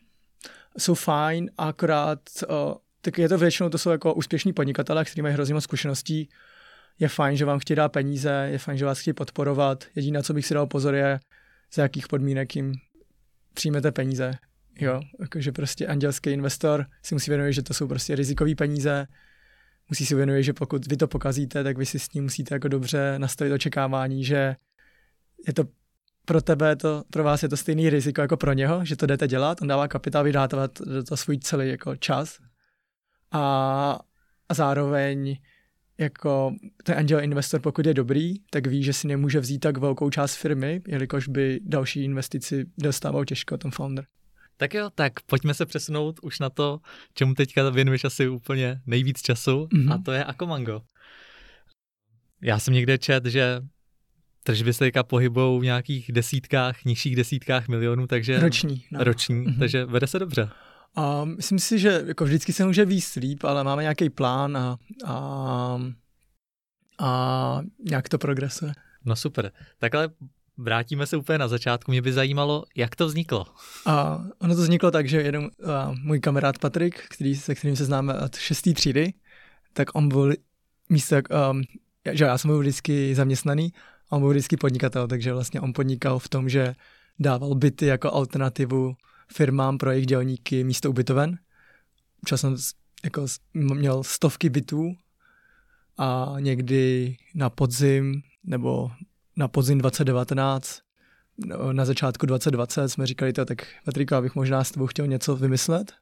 [0.77, 2.55] Jsou fajn, akorát uh,
[3.01, 6.29] tak je to většinou, to jsou jako úspěšní podnikatelé, kteří mají hrozně moc zkušeností.
[6.99, 9.83] Je fajn, že vám chtějí dát peníze, je fajn, že vás chtějí podporovat.
[9.95, 11.19] Jediné, co bych si dal pozor, je,
[11.73, 12.73] za jakých podmínek jim
[13.53, 14.33] přijmete peníze.
[14.79, 19.07] Jo, jakože prostě andělský investor si musí věnovat, že to jsou prostě rizikové peníze,
[19.89, 22.67] musí si uvědomit, že pokud vy to pokazíte, tak vy si s ním musíte jako
[22.67, 24.55] dobře nastavit očekávání, že
[25.47, 25.63] je to
[26.25, 29.27] pro tebe, to, pro vás je to stejný riziko jako pro něho, že to jdete
[29.27, 30.57] dělat, on dává kapitál, vy dáte
[31.07, 32.39] to svůj celý jako čas
[33.31, 33.99] a,
[34.49, 35.37] a zároveň
[35.97, 40.09] jako ten angel investor, pokud je dobrý, tak ví, že si nemůže vzít tak velkou
[40.09, 44.05] část firmy, jelikož by další investici dostával těžko ten founder.
[44.57, 46.79] Tak jo, tak pojďme se přesunout už na to,
[47.13, 49.93] čemu teďka věnuješ asi úplně nejvíc času, mm-hmm.
[49.93, 50.81] a to je Akomango.
[52.41, 53.61] Já jsem někde čet, že
[54.43, 58.39] tržby se teďka pohybou v nějakých desítkách, nižších desítkách milionů, takže...
[58.39, 58.85] Roční.
[58.91, 59.03] No.
[59.03, 59.59] Roční, mm-hmm.
[59.59, 60.49] takže vede se dobře.
[60.95, 64.77] A myslím si, že jako vždycky se může víc líp, ale máme nějaký plán a,
[65.05, 65.79] a,
[66.99, 68.73] a nějak to progresuje.
[69.05, 69.51] No super.
[69.77, 70.09] Takhle
[70.57, 71.91] vrátíme se úplně na začátku.
[71.91, 73.45] Mě by zajímalo, jak to vzniklo.
[73.85, 77.85] A ono to vzniklo tak, že jeden a můj kamarád Patrik, který, se kterým se
[77.85, 79.13] známe od šestý třídy,
[79.73, 80.33] tak on byl
[80.89, 81.15] místo,
[81.51, 81.61] um,
[82.11, 83.73] že já jsem byl vždycky zaměstnaný
[84.13, 86.75] on byl vždycky podnikatel, takže vlastně on podnikal v tom, že
[87.19, 88.95] dával byty jako alternativu
[89.33, 91.37] firmám pro jejich dělníky místo ubytoven.
[92.25, 92.55] Časem
[93.03, 94.95] jako měl stovky bytů
[95.97, 98.91] a někdy na podzim nebo
[99.35, 100.79] na podzim 2019
[101.37, 103.47] no, na začátku 2020 jsme říkali tak
[103.85, 105.93] Patriko, abych možná s tebou chtěl něco vymyslet.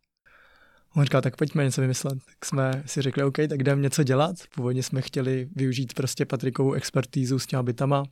[0.96, 2.20] On říkal, tak pojďme něco vymyslet.
[2.26, 4.36] Tak jsme si řekli, OK, tak jdeme něco dělat.
[4.56, 8.04] Původně jsme chtěli využít prostě Patrikovou expertízu s těma bytama.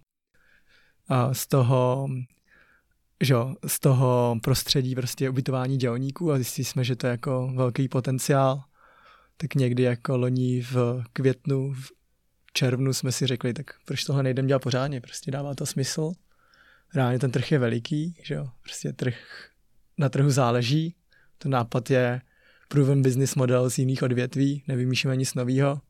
[1.08, 2.08] A z toho
[3.24, 3.36] že
[3.68, 8.64] z toho prostředí prostě ubytování dělníků a zjistili jsme, že to je jako velký potenciál.
[9.38, 11.92] Tak někdy jako loni v květnu, v
[12.54, 16.12] červnu jsme si řekli, tak proč tohle nejdem dělat pořádně, prostě dává to smysl.
[16.96, 19.16] Reálně ten trh je veliký, že jo, prostě trh,
[19.98, 20.96] na trhu záleží,
[21.38, 22.22] ten nápad je
[22.70, 25.82] proven business model z jiných odvětví, nevymýšlíme nic nového,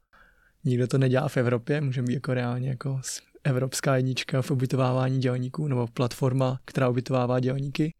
[0.64, 3.02] nikdo to nedělá v Evropě, můžeme být jako reálně jako
[3.44, 7.94] evropská jednička v ubytovávání dělníků, nebo platforma, která ubytovává dělníky,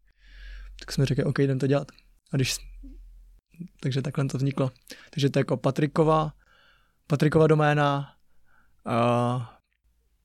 [0.80, 1.88] tak jsme řekli, OK, jdem to dělat.
[2.32, 2.56] A když,
[3.80, 4.70] takže takhle to vzniklo.
[5.10, 6.32] Takže to je jako Patrikova,
[7.06, 8.14] Patrikova doména,
[8.84, 9.60] a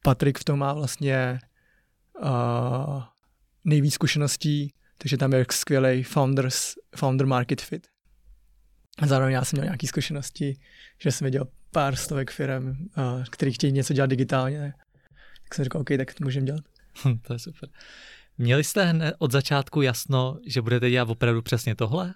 [0.04, 1.40] Patrik v tom má vlastně
[2.24, 3.14] a,
[3.64, 7.88] nejvíc zkušeností, takže tam je skvělý founders, founder market fit.
[8.98, 10.58] A zároveň já jsem měl nějaké zkušenosti,
[11.02, 12.76] že jsem viděl pár stovek firm,
[13.30, 14.74] který chtějí něco dělat digitálně
[15.46, 16.64] tak jsem říkal, OK, tak to můžeme dělat.
[17.06, 17.70] Hm, to je super.
[18.38, 22.14] Měli jste hned od začátku jasno, že budete dělat opravdu přesně tohle?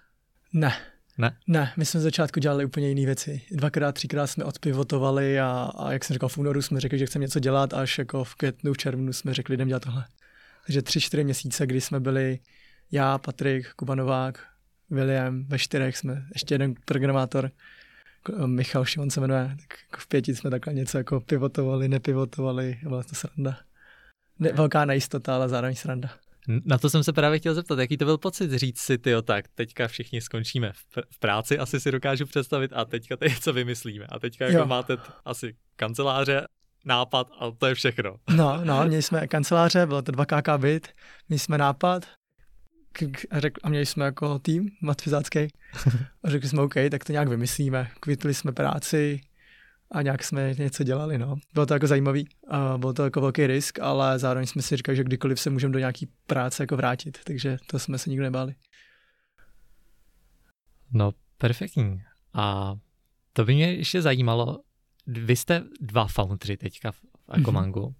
[0.52, 0.72] Ne.
[1.18, 1.36] Ne?
[1.46, 3.42] Ne, my jsme z začátku dělali úplně jiné věci.
[3.50, 7.22] Dvakrát, třikrát jsme odpivotovali a, a jak jsem říkal, v únoru jsme řekli, že chceme
[7.22, 10.04] něco dělat, až jako v květnu, v červnu jsme řekli, jdem dělat tohle.
[10.66, 12.38] Takže tři, čtyři měsíce, kdy jsme byli
[12.92, 14.46] já, Patrik, Kuba Novák,
[14.90, 17.50] William, ve čtyřech jsme, ještě jeden programátor,
[18.46, 23.02] Michal Šimon se jmenuje, tak jako v pěti jsme takhle něco jako pivotovali, nepivotovali, byla
[23.02, 23.58] to sranda.
[24.38, 26.10] Ne, velká nejistota, ale zároveň sranda.
[26.64, 29.44] Na to jsem se právě chtěl zeptat, jaký to byl pocit říct si, ty tak
[29.48, 33.52] teďka všichni skončíme v, pr- v práci, asi si dokážu představit a teďka teď co
[33.52, 34.06] vymyslíme.
[34.08, 36.46] A teďka jako máte t- asi kanceláře,
[36.84, 38.16] nápad a to je všechno.
[38.36, 40.88] No, no, měli jsme kanceláře, bylo to 2KK byt,
[41.28, 42.06] měli jsme nápad
[43.30, 45.38] a, řek, a měli jsme jako tým matfizácký
[46.22, 47.90] a řekli jsme OK, tak to nějak vymyslíme.
[48.00, 49.20] Kvitli jsme práci,
[49.92, 51.36] a nějak jsme něco dělali, no.
[51.54, 54.96] Bylo to jako zajímavý, a byl to jako velký risk, ale zároveň jsme si říkali,
[54.96, 58.54] že kdykoliv se můžeme do nějaký práce jako vrátit, takže to jsme se nikdy nebáli.
[60.92, 62.02] No, perfektní.
[62.32, 62.74] A
[63.32, 64.60] to by mě ještě zajímalo,
[65.06, 67.80] vy jste dva foundry teďka v Akomangu.
[67.80, 67.94] Mm-hmm.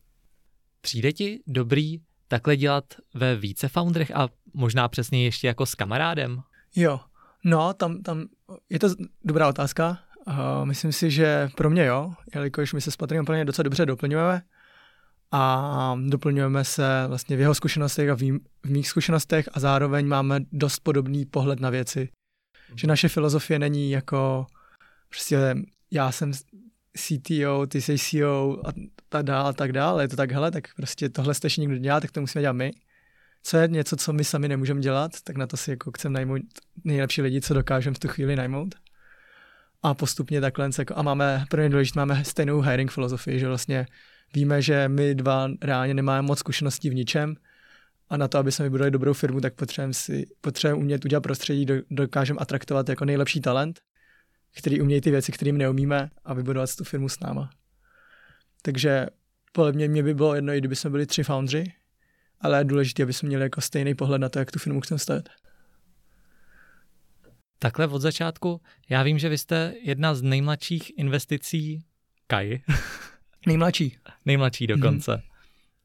[0.81, 1.98] Přijde ti dobrý
[2.31, 6.40] takhle dělat ve více foundrech a možná přesně ještě jako s kamarádem?
[6.77, 7.01] Jo,
[7.45, 8.27] no, tam, tam
[8.71, 8.88] je to
[9.25, 9.99] dobrá otázka.
[10.27, 13.87] Uh, myslím si, že pro mě jo, jelikož my se s Patrikem úplně docela dobře
[13.87, 14.43] doplňujeme
[15.33, 20.07] a doplňujeme se vlastně v jeho zkušenostech a v, mý, v mých zkušenostech a zároveň
[20.07, 22.09] máme dost podobný pohled na věci.
[22.75, 24.47] Že naše filozofie není jako
[25.09, 25.55] prostě
[25.90, 26.33] já jsem
[26.97, 28.73] CTO, ty jsi CEO a
[29.11, 30.05] tak dále a tak dále.
[30.05, 32.70] Je to tak, hele, tak prostě tohle jste někdo dělá, tak to musíme dělat my.
[33.42, 36.42] Co je něco, co my sami nemůžeme dělat, tak na to si jako chceme najmout
[36.85, 38.75] nejlepší lidi, co dokážeme v tu chvíli najmout
[39.83, 43.87] a postupně takhle jako, a máme, pro mě důležité, máme stejnou hiring filozofii, že vlastně
[44.35, 47.37] víme, že my dva reálně nemáme moc zkušeností v ničem
[48.09, 51.66] a na to, aby jsme vybudovali dobrou firmu, tak potřebujeme si, potřebujeme umět udělat prostředí,
[51.66, 53.81] do, dokážeme atraktovat jako nejlepší talent,
[54.59, 57.51] který umějí ty věci, kterým neumíme a vybudovat tu firmu s náma.
[58.62, 59.07] Takže
[59.53, 61.73] podle mě, mě by bylo jedno, i kdyby jsme byli tři foundři,
[62.40, 64.99] ale je důležité, aby jsme měli jako stejný pohled na to, jak tu firmu chceme
[64.99, 65.29] stavit.
[67.59, 71.85] Takhle od začátku, já vím, že vy jste jedna z nejmladších investicí
[72.27, 72.62] Kai.
[73.46, 73.99] Nejmladší.
[74.25, 75.16] Nejmladší dokonce.
[75.16, 75.23] Mm.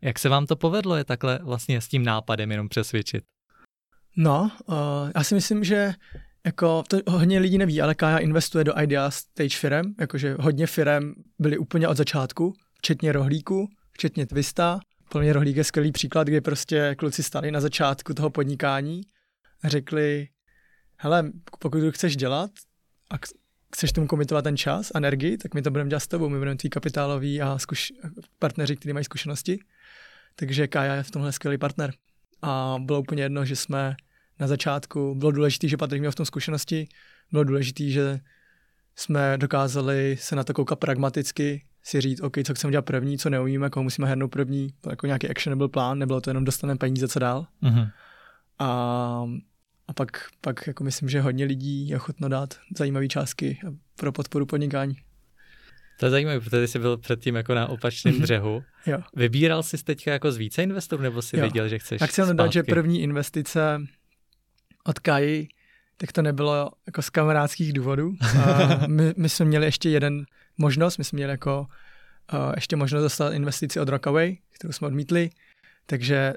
[0.02, 3.24] Jak se vám to povedlo je takhle vlastně s tím nápadem jenom přesvědčit?
[4.18, 4.76] No, uh,
[5.16, 5.94] já si myslím, že
[6.46, 11.14] jako to hodně lidí neví, ale Kaja investuje do idea stage firm, jakože hodně firm
[11.40, 14.80] byly úplně od začátku, včetně rohlíku, včetně Twista.
[15.10, 19.02] Plně rohlík je skvělý příklad, kdy prostě kluci stali na začátku toho podnikání
[19.64, 20.28] a řekli,
[20.98, 22.52] hele, pokud to chceš dělat
[23.12, 23.16] a
[23.76, 26.58] chceš tomu komitovat ten čas energii, tak my to budeme dělat s tebou, my budeme
[26.58, 27.94] tvý kapitálový a zkuš-
[28.40, 29.60] partneři, kteří mají zkušenosti.
[30.36, 31.94] Takže Kaja je v tomhle skvělý partner.
[32.42, 33.96] A bylo úplně jedno, že jsme
[34.40, 36.88] na začátku, bylo důležité, že Patrik měl v tom zkušenosti,
[37.32, 38.20] bylo důležité, že
[38.96, 43.30] jsme dokázali se na to koukat pragmaticky, si říct, OK, co chceme dělat první, co
[43.30, 47.08] neumíme, koho musíme hernout první, to jako nějaký actionable plán, nebylo to jenom dostaneme peníze,
[47.08, 47.48] co dál.
[47.64, 47.92] Uh-huh.
[48.60, 49.26] A
[49.88, 53.60] a pak, pak jako myslím, že hodně lidí je ochotno dát zajímavé částky
[53.96, 54.96] pro podporu podnikání.
[56.00, 58.64] To je zajímavé, protože jsi byl předtím jako na opačném břehu.
[58.86, 59.02] jo.
[59.16, 61.42] Vybíral jsi teď jako z více investorů, nebo jsi jo.
[61.42, 63.82] věděl, že chceš Tak chci dát, že první investice
[64.84, 65.48] od Kai,
[65.98, 68.16] tak to nebylo jako z kamarádských důvodů.
[68.44, 70.26] A my, my jsme měli ještě jeden
[70.58, 71.68] možnost, my jsme měli jako
[72.34, 75.30] uh, ještě možnost dostat investici od Rockaway, kterou jsme odmítli,
[75.86, 76.34] takže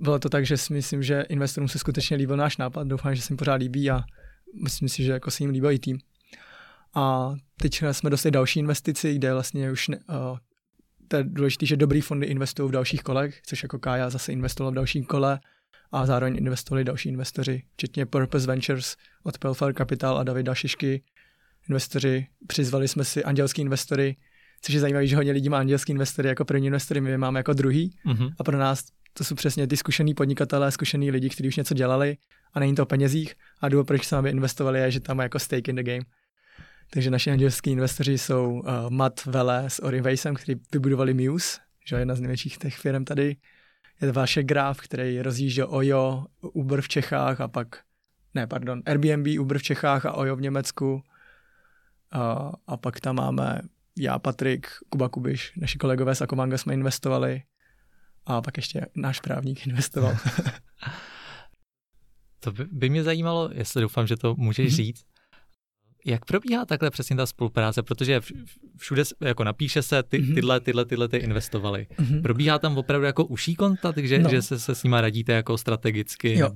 [0.00, 3.22] bylo to tak, že si myslím, že investorům se skutečně líbil náš nápad, doufám, že
[3.22, 4.00] se jim pořád líbí a
[4.62, 5.98] myslím si, že jako se jim líbil i tým.
[6.94, 10.38] A teď jsme dostali další investici, kde vlastně už ne, uh,
[11.08, 14.72] to je důležité, že dobrý fondy investují v dalších kolech, což jako Kája zase investoval
[14.72, 15.40] v dalším kole
[15.92, 21.02] a zároveň investovali další investoři, včetně Purpose Ventures od Pelfar Capital a Davida Šišky.
[21.68, 24.16] Investoři, přizvali jsme si andělský investory,
[24.62, 27.40] což je zajímavé, že hodně lidí má andělský investory jako první investory, my je máme
[27.40, 28.32] jako druhý mm-hmm.
[28.38, 32.16] a pro nás to jsou přesně ty zkušený podnikatelé, zkušený lidi, kteří už něco dělali
[32.52, 35.38] a není to o penězích a důvod, proč jsme investovali, je, že tam je jako
[35.38, 36.04] stake in the game.
[36.90, 42.00] Takže naši andělský investoři jsou uh, Matt Vele s Orivejsem, kteří vybudovali Muse, že je
[42.00, 43.36] jedna z největších těch firm tady.
[44.00, 47.68] Je to Vašek Graf, který rozjížděl Ojo, Uber v Čechách a pak,
[48.34, 51.02] ne, pardon, Airbnb, Uber v Čechách a Ojo v Německu.
[52.14, 53.60] Uh, a pak tam máme
[53.98, 57.42] já, Patrik, Kuba Kubiš, naši kolegové z Akomanga jsme investovali
[58.26, 60.16] a pak ještě náš právník investoval.
[62.40, 64.76] to by, by mě zajímalo, jestli doufám, že to můžeš mm-hmm.
[64.76, 65.04] říct,
[66.06, 68.20] jak probíhá takhle přesně ta spolupráce, protože
[68.76, 70.34] všude jako napíše se, ty, mm-hmm.
[70.34, 71.86] tyhle, tyhle, tyhle ty investovali.
[71.90, 72.22] Mm-hmm.
[72.22, 74.30] Probíhá tam opravdu jako uší kontakt, že, no.
[74.30, 76.38] že se, se s nima radíte jako strategicky?
[76.38, 76.50] Jo.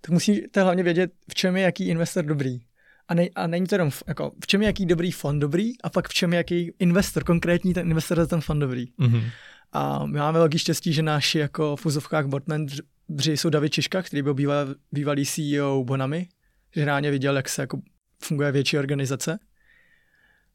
[0.00, 2.60] Tak musíte hlavně vědět, v čem je jaký investor dobrý.
[3.08, 5.90] A, ne, a není to jenom jako, v čem je jaký dobrý fond dobrý a
[5.90, 8.86] pak v čem je jaký investor, konkrétní ten investor za ten fond dobrý.
[8.86, 9.30] Mm-hmm.
[9.72, 12.82] A my máme velký štěstí, že naši jako v úzovkách boardmembři
[13.36, 16.28] jsou David Čiška, který byl bývalý, bývalý CEO Bonami,
[16.74, 17.80] že reálně viděl, jak se jako
[18.22, 19.38] funguje větší organizace.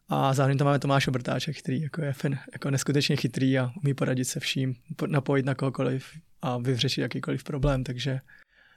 [0.10, 3.94] A zároveň tam máme Tomáš Obrtáček, který jako je fin, jako neskutečně chytrý a umí
[3.94, 4.76] poradit se vším,
[5.08, 6.06] napojit na kohokoliv
[6.42, 8.20] a vyřešit jakýkoliv problém, takže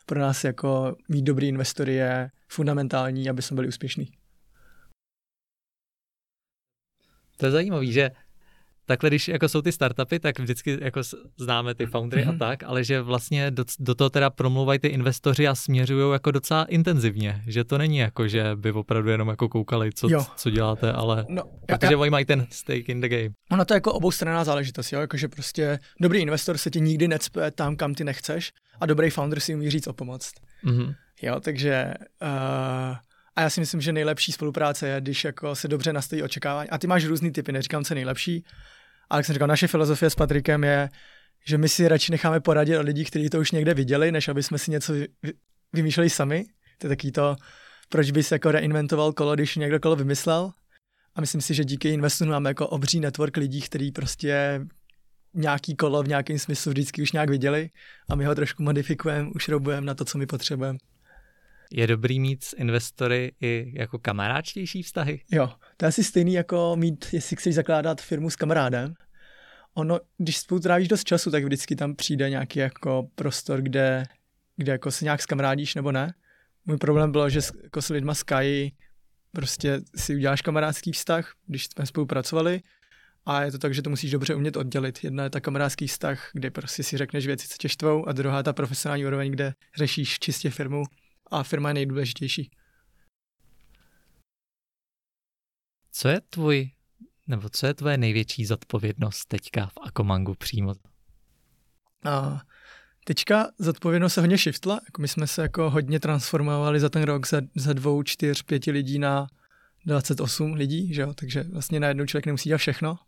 [0.07, 4.12] pro nás jako mít dobrý investory je fundamentální, aby jsme byli úspěšní.
[7.36, 8.11] To je zajímavé, že
[8.87, 11.01] takhle, když jako jsou ty startupy, tak vždycky jako
[11.37, 12.28] známe ty foundry mm-hmm.
[12.28, 12.39] a mhm.
[12.39, 16.64] tak, ale že vlastně do, do toho teda promluvají ty investoři a směřují jako docela
[16.64, 21.26] intenzivně, že to není jako, že by opravdu jenom jako koukali, co, co děláte, ale
[21.28, 23.30] no, protože já, oni mají ten stake in the game.
[23.51, 27.51] Ono to je jako oboustranná záležitost, jo, jakože prostě dobrý investor se ti nikdy necpe
[27.51, 30.33] tam, kam ty nechceš a dobrý founder si umí říct o pomoc.
[30.64, 30.95] Mm-hmm.
[31.22, 32.97] Jo, takže uh,
[33.37, 36.70] a já si myslím, že nejlepší spolupráce je, když jako se dobře nastaví očekávání.
[36.70, 38.45] A ty máš různý typy, neříkám, co nejlepší,
[39.11, 40.89] ale jak jsem říkal, naše filozofie s Patrikem je,
[41.45, 44.43] že my si radši necháme poradit od lidí, kteří to už někde viděli, než aby
[44.43, 44.93] jsme si něco
[45.72, 46.45] vymýšleli sami.
[46.78, 47.37] To je taký to,
[47.89, 50.53] proč bys jako reinventoval kolo, když někdo kolo vymyslel.
[51.14, 54.61] A myslím si, že díky investu máme jako obří network lidí, kteří prostě
[55.35, 57.70] nějaký kolo v nějakém smyslu vždycky už nějak viděli
[58.09, 60.78] a my ho trošku modifikujeme, ušroubujeme na to, co my potřebujeme.
[61.75, 65.20] Je dobrý mít s investory i jako kamarádštější vztahy?
[65.31, 68.95] Jo, to je asi stejný jako mít, jestli chceš zakládat firmu s kamarádem.
[69.75, 74.05] Ono, když spolu trávíš dost času, tak vždycky tam přijde nějaký jako prostor, kde,
[74.57, 76.14] kde jako se nějak skamarádíš nebo ne.
[76.64, 78.73] Můj problém bylo, že jako s lidma Sky
[79.33, 82.61] prostě si uděláš kamarádský vztah, když jsme spolupracovali,
[83.27, 85.05] a je to tak, že to musíš dobře umět oddělit.
[85.05, 88.43] Jedna je ta kamarádský vztah, kde prostě si řekneš věci, co tě štvou, a druhá
[88.43, 90.85] ta profesionální úroveň, kde řešíš čistě firmu
[91.33, 92.51] a firma je nejdůležitější.
[95.93, 96.70] Co je tvůj,
[97.26, 100.74] nebo co je tvoje největší zodpovědnost teďka v Akomangu přímo?
[102.05, 102.43] A
[103.05, 107.26] teďka zodpovědnost se hodně shiftla, jako my jsme se jako hodně transformovali za ten rok
[107.26, 109.26] ze, ze dvou, čtyř, pěti lidí na
[109.87, 111.14] 28 lidí, že jo?
[111.14, 112.99] takže vlastně najednou člověk nemusí dělat všechno,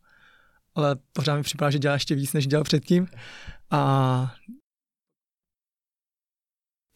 [0.75, 3.07] ale pořád mi připadá, že dělá ještě víc, než dělal předtím.
[3.71, 4.35] A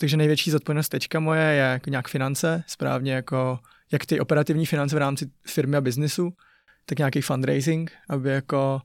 [0.01, 3.59] takže největší zodpovědnost teďka moje je jako nějak finance, správně jako
[3.93, 6.33] jak ty operativní finance v rámci firmy a biznesu,
[6.87, 8.81] tak nějaký fundraising, aby jako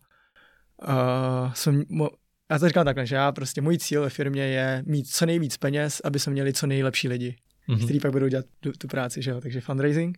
[0.87, 2.09] uh, jsem, mo,
[2.51, 5.57] já to říkám takhle, že já prostě můj cíl ve firmě je mít co nejvíc
[5.57, 7.35] peněz, aby jsme měli co nejlepší lidi,
[7.69, 7.83] mm-hmm.
[7.83, 9.41] kteří pak budou dělat tu, tu práci, že jo?
[9.41, 10.17] takže fundraising,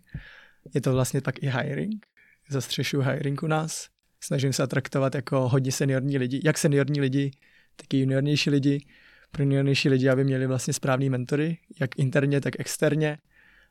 [0.74, 2.06] je to vlastně pak i hiring,
[2.50, 3.88] zastřešuju hiring u nás,
[4.24, 7.32] snažím se atraktovat jako hodně seniorní lidi, jak seniorní lidi,
[7.76, 8.86] tak i juniornější lidi,
[9.32, 9.46] pro
[9.86, 13.18] lidi, aby měli vlastně správný mentory, jak interně, tak externě,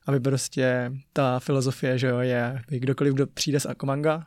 [0.07, 4.27] aby prostě ta filozofie, že jo, je, aby kdokoliv, kdo přijde z Akomanga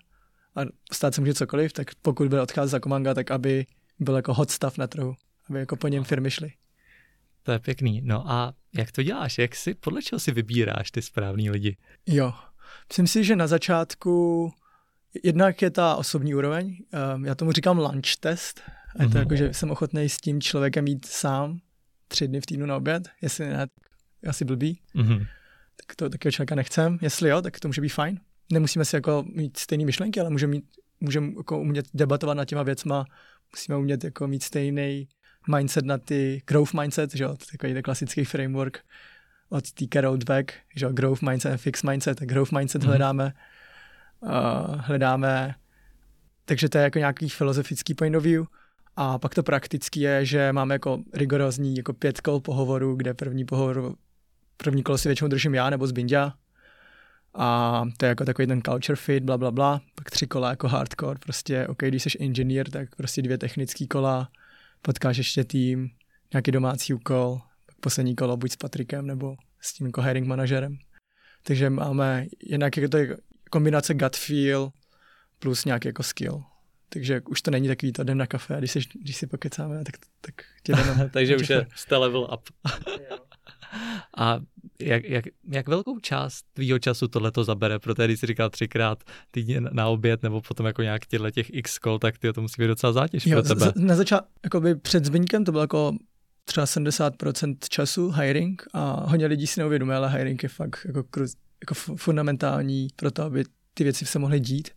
[0.55, 0.61] a
[0.91, 3.65] stát se může cokoliv, tak pokud bude odcházet z Akomanga, tak aby
[3.99, 5.15] byl jako hot staff na trhu,
[5.49, 6.51] aby jako po něm firmy šly.
[7.43, 8.01] To je pěkný.
[8.03, 9.37] No a jak to děláš?
[9.37, 11.77] Jak si, podle čeho si vybíráš ty správný lidi?
[12.05, 12.33] Jo,
[12.87, 14.51] myslím si, že na začátku
[15.23, 16.77] jednak je ta osobní úroveň,
[17.15, 18.61] um, já tomu říkám lunch test,
[18.97, 19.19] a je to mm-hmm.
[19.19, 21.59] jako, že jsem ochotný s tím člověkem mít sám
[22.07, 23.67] tři dny v týdnu na oběd, jestli ne,
[24.27, 24.81] asi blbý.
[24.95, 25.27] Mm-hmm.
[25.85, 26.97] Tak to takového člověka nechcem.
[27.01, 28.19] Jestli jo, tak to může být fajn.
[28.51, 30.65] Nemusíme si jako mít stejné myšlenky, ale můžeme mít,
[30.99, 33.05] můžeme jako umět debatovat nad těma věcma,
[33.51, 35.07] musíme umět jako mít stejný
[35.55, 38.79] mindset na ty growth mindset, že jo, takový klasický framework
[39.49, 42.87] od té Carol Dweck, že jo, growth mindset a fixed mindset, tak growth mindset mm-hmm.
[42.87, 43.33] hledáme,
[44.21, 45.55] uh, hledáme,
[46.45, 48.45] takže to je jako nějaký filozofický point of view
[48.99, 53.45] a pak to praktický je, že máme jako rigorózní jako pět kol pohovoru, kde první
[53.45, 53.95] pohovor,
[54.57, 56.33] první kolo si většinou držím já nebo Zbindia.
[57.33, 59.81] A to je jako takový ten culture fit, bla, bla, bla.
[59.95, 64.29] Pak tři kola jako hardcore, prostě, OK, když jsi engineer, tak prostě dvě technické kola,
[64.81, 65.89] potkáš ještě tým,
[66.33, 70.77] nějaký domácí úkol, pak poslední kolo buď s Patrikem nebo s tím jako hiring manažerem.
[71.43, 73.17] Takže máme jednak jako to je
[73.51, 74.71] kombinace gut feel
[75.39, 76.43] plus nějaký jako skill.
[76.89, 79.83] Takže už to není takový to jdem na kafe a když, si, když si pokecáme,
[79.83, 80.33] tak, tak
[80.63, 81.09] tě jdeme.
[81.13, 82.49] Takže už je jste level up.
[84.17, 84.39] a
[84.79, 87.79] jak, jak, jak velkou část tvýho času tohle to zabere?
[87.79, 91.79] Protože když jsi říkal třikrát týdně na oběd nebo potom jako nějak těchto těch x
[91.79, 93.71] kol, tak ty to musí být docela zátěž jo, pro tebe.
[93.75, 95.97] Z, na začátku, jakoby před Zbyňkem to bylo jako
[96.45, 101.03] třeba 70% času hiring a hodně lidí si neuvědomuje, ale hiring je fakt jako,
[101.61, 104.69] jako fundamentální pro to, aby ty věci se mohly dít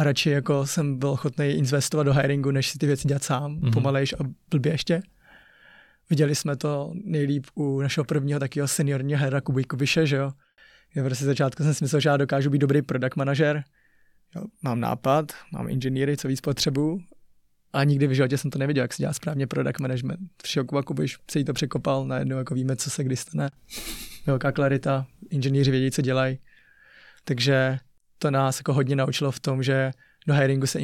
[0.00, 3.56] a radši jako jsem byl ochotný investovat do hiringu, než si ty věci dělat sám,
[3.56, 3.72] mm-hmm.
[3.72, 4.16] pomalejš a
[4.50, 5.02] blbě ještě.
[6.10, 10.32] Viděli jsme to nejlíp u našeho prvního takového seniorního hera Kuby Kubiše, že jo.
[10.94, 13.64] Já prostě začátku jsem si myslel, že já dokážu být dobrý product manažer.
[14.36, 17.00] Jo, mám nápad, mám inženýry, co víc potřebuju,
[17.72, 20.20] a nikdy v životě jsem to neviděl, jak se dělá správně product management.
[20.42, 23.50] Přišel Kuba Kubiš, se jí to překopal, najednou jako víme, co se kdy stane.
[24.26, 26.38] Velká klarita, inženýři vědí, co dělají.
[27.24, 27.78] Takže
[28.22, 29.90] to nás jako hodně naučilo v tom, že
[30.26, 30.80] do hiringu se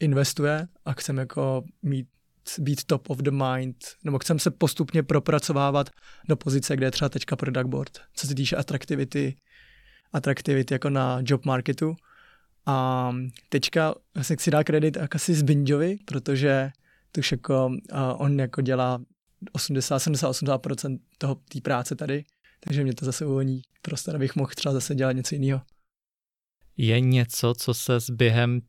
[0.00, 2.06] investuje a chceme jako mít
[2.58, 5.90] být top of the mind, nebo chceme se postupně propracovávat
[6.28, 9.36] do pozice, kde je třeba teďka product board, co se týče atraktivity,
[10.12, 11.96] atraktivity jako na job marketu.
[12.66, 13.12] A
[13.48, 16.70] teďka se chci dát kredit asi Zbinďovi, protože
[17.12, 19.00] tuž jako uh, on jako dělá
[19.52, 22.24] 80, 70, 80% toho té práce tady,
[22.60, 25.60] takže mě to zase uvolní prostor, abych mohl třeba zase dělat něco jiného.
[26.82, 28.60] Je něco, co se během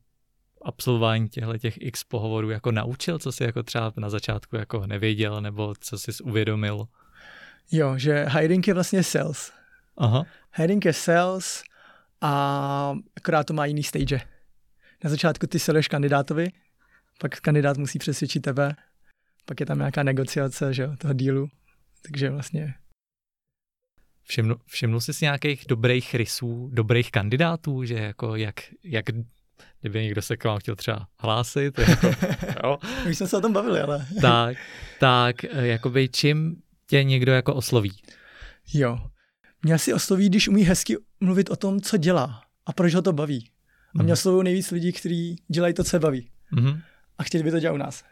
[0.62, 5.40] absolvování těchto těch x pohovorů jako naučil, co jsi jako třeba na začátku jako nevěděl,
[5.40, 6.88] nebo co jsi uvědomil?
[7.70, 9.52] Jo, že hiring je vlastně sales.
[9.96, 10.24] Aha.
[10.54, 11.62] Hiring je sales
[12.20, 14.20] a akorát to má jiný stage.
[15.04, 16.52] Na začátku ty seleš kandidátovi,
[17.18, 18.76] pak kandidát musí přesvědčit tebe,
[19.46, 21.48] pak je tam nějaká negociace že, toho dílu,
[22.02, 22.74] takže vlastně
[24.24, 28.54] Všimnu, všimnul jsi si nějakých dobrých rysů, dobrých kandidátů, že jako jak,
[28.84, 29.04] jak
[29.80, 31.78] kdyby někdo se k vám chtěl třeba hlásit.
[31.78, 32.06] Jako,
[32.64, 32.78] jo.
[33.10, 34.06] Už jsme se o tom bavili, ale...
[34.20, 34.56] tak,
[35.00, 36.56] tak, eh, jakoby čím
[36.86, 37.92] tě někdo jako osloví?
[38.74, 38.98] Jo.
[39.62, 43.12] Mě asi osloví, když umí hezky mluvit o tom, co dělá a proč ho to
[43.12, 43.50] baví.
[43.94, 44.12] A mě mhm.
[44.12, 46.30] oslovují nejvíc lidí, kteří dělají to, co je baví.
[46.52, 46.80] Mm-hmm.
[47.18, 48.04] A chtěli by to dělat u nás.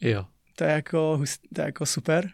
[0.00, 0.26] Jo.
[0.56, 1.22] To je jako,
[1.54, 2.30] to je jako super.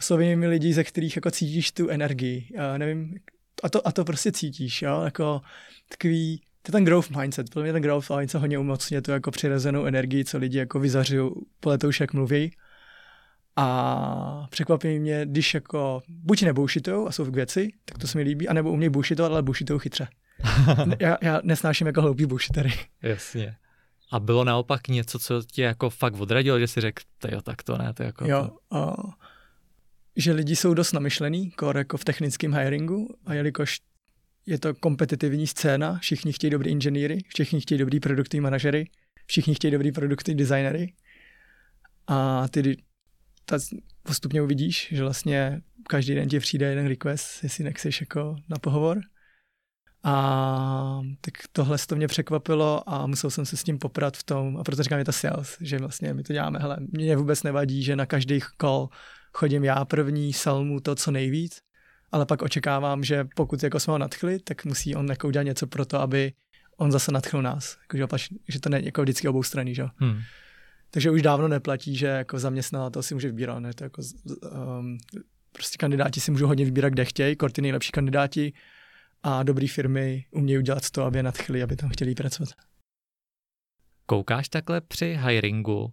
[0.00, 2.48] Osloví mi lidi, ze kterých jako cítíš tu energii.
[2.54, 3.14] Já nevím,
[3.62, 5.40] a to, a to prostě cítíš, jo, jako
[5.88, 7.50] takový to je ten growth mindset.
[7.50, 11.30] Podle mě ten growth mindset hodně umocňuje tu jako přirozenou energii, co lidi jako vyzařují
[11.60, 12.50] podle toho, jak mluví.
[13.56, 18.24] A překvapí mě, když jako buď neboušitujou a jsou k věci, tak to se mi
[18.24, 20.08] líbí, anebo umějí bušitovat, ale bušitujou chytře.
[21.00, 22.72] já, já nesnáším jako hloupý bušitery.
[23.02, 23.56] Jasně.
[24.12, 27.78] A bylo naopak něco, co tě jako fakt odradilo, že si řekl, jo, tak to
[27.78, 28.76] ne, to jako jo, to...
[28.76, 28.96] A,
[30.18, 33.80] že lidi jsou dost namyšlený, jako v technickém hiringu a jelikož
[34.46, 38.90] je to kompetitivní scéna, všichni chtějí dobrý inženýry, všichni chtějí dobrý produktní manažery,
[39.26, 40.94] všichni chtějí dobrý produktní designery
[42.06, 42.76] a ty
[43.44, 43.58] ta
[44.02, 49.00] postupně uvidíš, že vlastně každý den ti přijde jeden request, jestli nechceš jako na pohovor.
[50.04, 54.56] A tak tohle to mě překvapilo a musel jsem se s tím poprat v tom,
[54.56, 57.82] a proto říkám, je to sales, že vlastně my to děláme, hele, mě vůbec nevadí,
[57.82, 58.88] že na každý call
[59.38, 61.60] chodím já první, salmu to, co nejvíc,
[62.12, 65.66] ale pak očekávám, že pokud jako jsme ho nadchli, tak musí on jako udělat něco
[65.66, 66.32] pro to, aby
[66.76, 67.76] on zase nadchl nás.
[67.82, 69.84] Jako, že, opač, že to není jako vždycky obou strany, že?
[69.96, 70.20] Hmm.
[70.90, 73.58] Takže už dávno neplatí, že jako zaměstnavatel si může vybírat.
[73.58, 73.74] Ne?
[73.74, 74.02] To jako,
[74.78, 74.98] um,
[75.52, 78.52] prostě kandidáti si můžou hodně vybírat, kde chtějí, kor ty nejlepší kandidáti
[79.22, 82.48] a dobré firmy umějí udělat to, aby je nadchli, aby tam chtěli pracovat.
[84.06, 85.92] Koukáš takhle při hiringu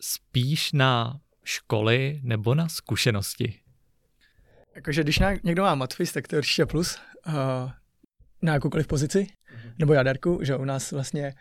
[0.00, 3.60] spíš na školy nebo na zkušenosti?
[4.74, 7.34] Jakože když někdo má matfis, tak to je určitě plus uh,
[8.42, 9.72] na jakoukoliv pozici, mm-hmm.
[9.78, 11.34] nebo jaderku, že u nás vlastně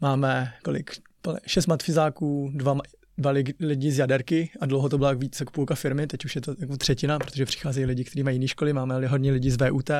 [0.00, 0.90] máme kolik,
[1.46, 2.76] šest matfizáků, dva,
[3.18, 3.30] dva
[3.60, 6.54] lidi z jaderky a dlouho to byla víc jako půlka firmy, teď už je to
[6.58, 9.90] jako třetina, protože přicházejí lidi, kteří mají jiné školy, máme hodně lidí z VUT,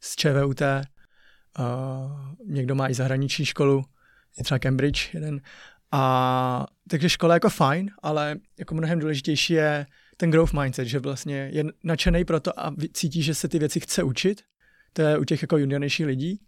[0.00, 1.66] z ČVUT, uh,
[2.46, 3.84] někdo má i zahraniční školu,
[4.38, 5.40] je třeba Cambridge jeden.
[5.92, 11.50] A takže škola jako fajn, ale jako mnohem důležitější je ten growth mindset, že vlastně
[11.52, 14.42] je nadšený pro to a cítí, že se ty věci chce učit.
[14.92, 16.40] To je u těch jako juniornějších lidí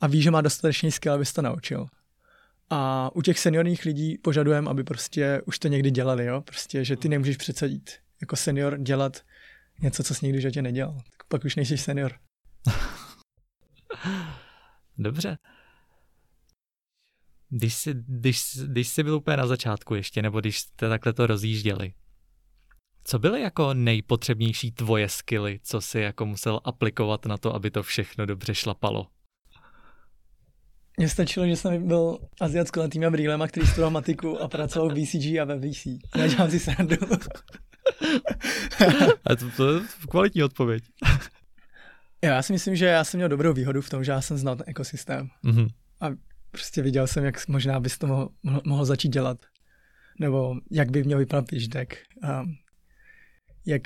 [0.00, 1.86] a ví, že má dostatečný skill, aby se to naučil.
[2.70, 6.40] A u těch seniorních lidí požadujeme, aby prostě už to někdy dělali, jo?
[6.40, 7.90] Prostě, že ty nemůžeš přece jít
[8.20, 9.22] jako senior dělat
[9.80, 10.94] něco, co jsi nikdy v životě nedělal.
[10.94, 12.12] Tak pak už nejsi senior.
[14.98, 15.36] Dobře.
[17.56, 21.26] Když jsi, když, když jsi byl úplně na začátku ještě, nebo když jste takhle to
[21.26, 21.92] rozjížděli,
[23.04, 27.82] co byly jako nejpotřebnější tvoje skily, co jsi jako musel aplikovat na to, aby to
[27.82, 29.06] všechno dobře šlapalo?
[30.98, 35.44] Mně stačilo, že jsem byl azijatsko-latýma brýlema, který studoval matiku a pracoval v BCG a
[35.44, 35.86] ve VC.
[36.16, 36.96] Nedělám si srandu.
[39.24, 39.80] a to, to je
[40.10, 40.84] kvalitní odpověď.
[42.24, 44.56] Já si myslím, že já jsem měl dobrou výhodu v tom, že já jsem znal
[44.56, 45.28] ten ekosystém.
[45.44, 45.68] Mm-hmm.
[46.00, 46.06] A
[46.54, 48.30] prostě viděl jsem, jak možná bys to mohl,
[48.64, 49.38] mohl začít dělat.
[50.20, 51.94] Nebo jak by měl vypadat pitch deck.
[52.22, 52.54] Um,
[53.66, 53.82] jak,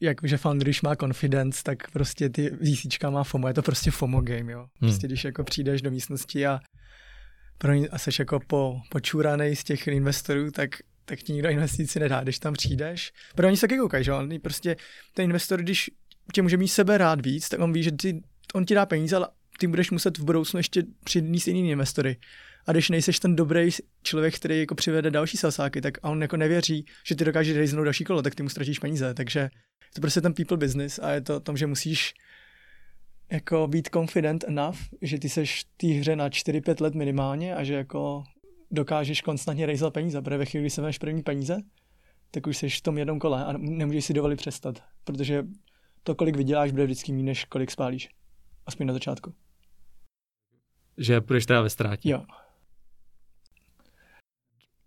[0.00, 3.90] jak že founder, když má confidence, tak prostě ty VCčka má FOMO, je to prostě
[3.90, 4.58] FOMO game, jo.
[4.58, 4.68] Hmm.
[4.78, 5.08] Prostě hmm.
[5.08, 6.60] když jako přijdeš do místnosti a
[7.58, 10.70] pro ně, a seš jako po, počúranej z těch investorů, tak
[11.06, 13.12] tak ti nikdo investici nedá, když tam přijdeš.
[13.34, 14.76] Pro oni se taky koukají, že on prostě
[15.14, 15.90] ten investor, když
[16.32, 18.22] tě může mít sebe rád víc, tak on ví, že ty,
[18.54, 19.28] on ti dá peníze, ale
[19.58, 22.16] ty budeš muset v budoucnu ještě přinést jiný investory.
[22.66, 23.68] A když nejseš ten dobrý
[24.02, 28.04] člověk, který jako přivede další salsáky, tak on jako nevěří, že ty dokážeš rejznout další
[28.04, 29.14] kolo, tak ty mu ztratíš peníze.
[29.14, 29.48] Takže je
[29.94, 32.14] to prostě ten people business a je to o tom, že musíš
[33.32, 37.64] jako být confident enough, že ty seš v té hře na 4-5 let minimálně a
[37.64, 38.24] že jako
[38.70, 41.56] dokážeš konstantně rejzat peníze, protože ve chvíli, kdy se máš první peníze,
[42.30, 45.44] tak už jsi v tom jednom kole a nemůžeš si dovolit přestat, protože
[46.02, 48.08] to, kolik vyděláš, bude vždycky méně, než kolik spálíš.
[48.66, 49.34] Aspoň na začátku.
[50.98, 52.10] Že budeš teda ve ztrátě.
[52.10, 52.24] Jo.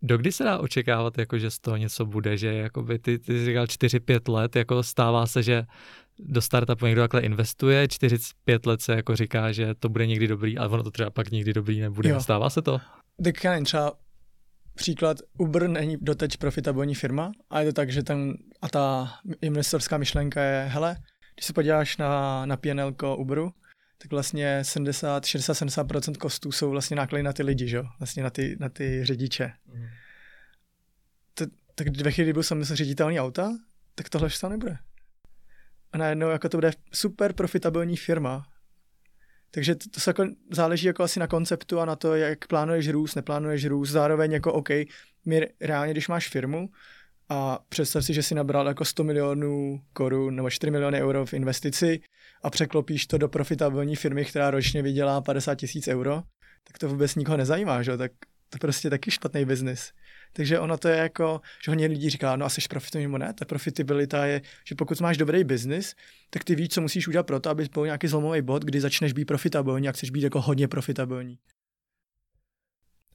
[0.01, 3.45] Dokdy se dá očekávat, jako, že z toho něco bude, že jakoby ty, ty jsi
[3.45, 5.63] říkal 4-5 let, jako stává se, že
[6.19, 10.57] do startupu někdo takhle investuje, 45 let se jako říká, že to bude někdy dobrý,
[10.57, 12.09] ale ono to třeba pak nikdy dobrý nebude.
[12.09, 12.21] Jo.
[12.21, 12.79] Stává se to?
[13.23, 13.93] Teďka nevím, třeba
[14.75, 19.97] příklad, Uber není doteď profitabilní firma a je to tak, že ten, a ta investorská
[19.97, 20.97] myšlenka je, hele,
[21.35, 23.51] když se podíváš na, na PNL Uberu,
[24.01, 27.81] tak vlastně 70, 60-70% kostů jsou vlastně náklady na ty lidi, že?
[27.99, 29.51] vlastně na ty, na ty řidiče.
[29.73, 29.85] Mm.
[31.33, 31.45] To,
[31.75, 33.51] tak ve chvíli, kdy byl jsem ředitelný auta,
[33.95, 34.77] tak tohle už tam nebude.
[35.91, 38.47] A najednou jako to bude super profitabilní firma.
[39.51, 42.89] Takže to, to se jako záleží jako asi na konceptu a na to, jak plánuješ
[42.89, 43.89] růst, neplánuješ růst.
[43.89, 44.69] Zároveň jako OK,
[45.25, 46.69] my reálně, když máš firmu,
[47.29, 51.33] a představ si, že si nabral jako 100 milionů korun nebo 4 miliony euro v
[51.33, 51.99] investici
[52.43, 56.23] a překlopíš to do profitabilní firmy, která ročně vydělá 50 tisíc euro,
[56.67, 57.97] tak to vůbec nikoho nezajímá, že?
[57.97, 58.11] tak
[58.49, 59.91] to je prostě taky špatný biznis.
[60.33, 63.33] Takže ono to je jako, že hodně lidí říká, no a jsi profitabilní nebo ne,
[63.33, 65.95] ta profitabilita je, že pokud máš dobrý biznis,
[66.29, 69.13] tak ty víš, co musíš udělat pro to, aby byl nějaký zlomový bod, kdy začneš
[69.13, 71.39] být profitabilní a chceš být jako hodně profitabilní.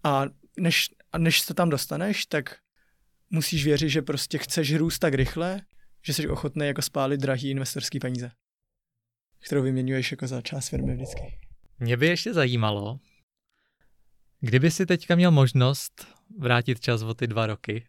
[0.04, 0.24] A
[0.58, 2.56] než, a než se tam dostaneš, tak
[3.34, 5.60] musíš věřit, že prostě chceš růst tak rychle,
[6.02, 8.30] že jsi ochotný jako spálit drahý investorský peníze,
[9.46, 11.38] kterou vyměňuješ jako za část firmy vždycky.
[11.78, 12.98] Mě by ještě zajímalo,
[14.40, 16.06] kdyby si teďka měl možnost
[16.38, 17.86] vrátit čas o ty dva roky,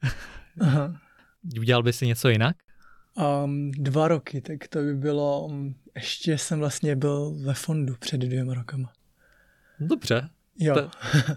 [0.62, 1.02] Aha.
[1.60, 2.56] udělal by si něco jinak?
[3.44, 8.18] Um, dva roky, tak to by bylo, um, ještě jsem vlastně byl ve fondu před
[8.18, 8.94] dvěma rokama.
[9.80, 10.30] Dobře.
[10.60, 10.76] Jo.
[10.76, 10.90] To...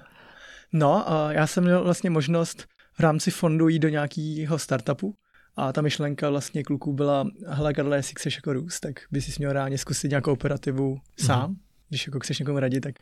[0.73, 2.67] no, a já jsem měl vlastně možnost
[2.99, 5.15] v rámci fondu jít do nějakého startupu
[5.57, 9.33] a ta myšlenka vlastně kluků byla, hele Karle, jestli chceš jako růst, tak by si
[9.39, 11.59] měl reálně zkusit nějakou operativu sám, mm-hmm.
[11.89, 12.95] když jako chceš někomu radit, tak,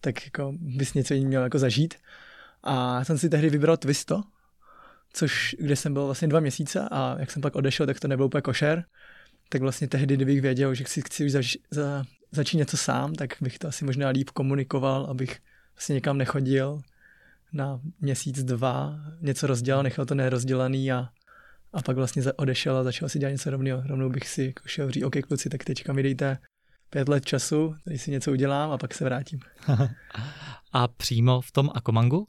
[0.00, 1.94] tak jako bys něco měl jako zažít.
[2.62, 4.22] A jsem si tehdy vybral Twisto,
[5.12, 8.26] což, kde jsem byl vlastně dva měsíce a jak jsem pak odešel, tak to nebyl
[8.26, 8.84] úplně košer.
[9.48, 13.30] Tak vlastně tehdy, kdybych věděl, že si chci už zač, za, začít něco sám, tak
[13.40, 15.38] bych to asi možná líp komunikoval, abych
[15.74, 16.80] vlastně někam nechodil
[17.52, 21.08] na měsíc, dva, něco rozdělal, nechal to nerozdělaný a,
[21.72, 23.82] a pak vlastně odešel a začal si dělat něco rovného.
[23.86, 26.38] Rovnou bych si jako šel říct, OK kluci, tak teďka mi dejte
[26.90, 29.40] pět let času, tady si něco udělám a pak se vrátím.
[30.72, 32.28] a přímo v tom Akomangu?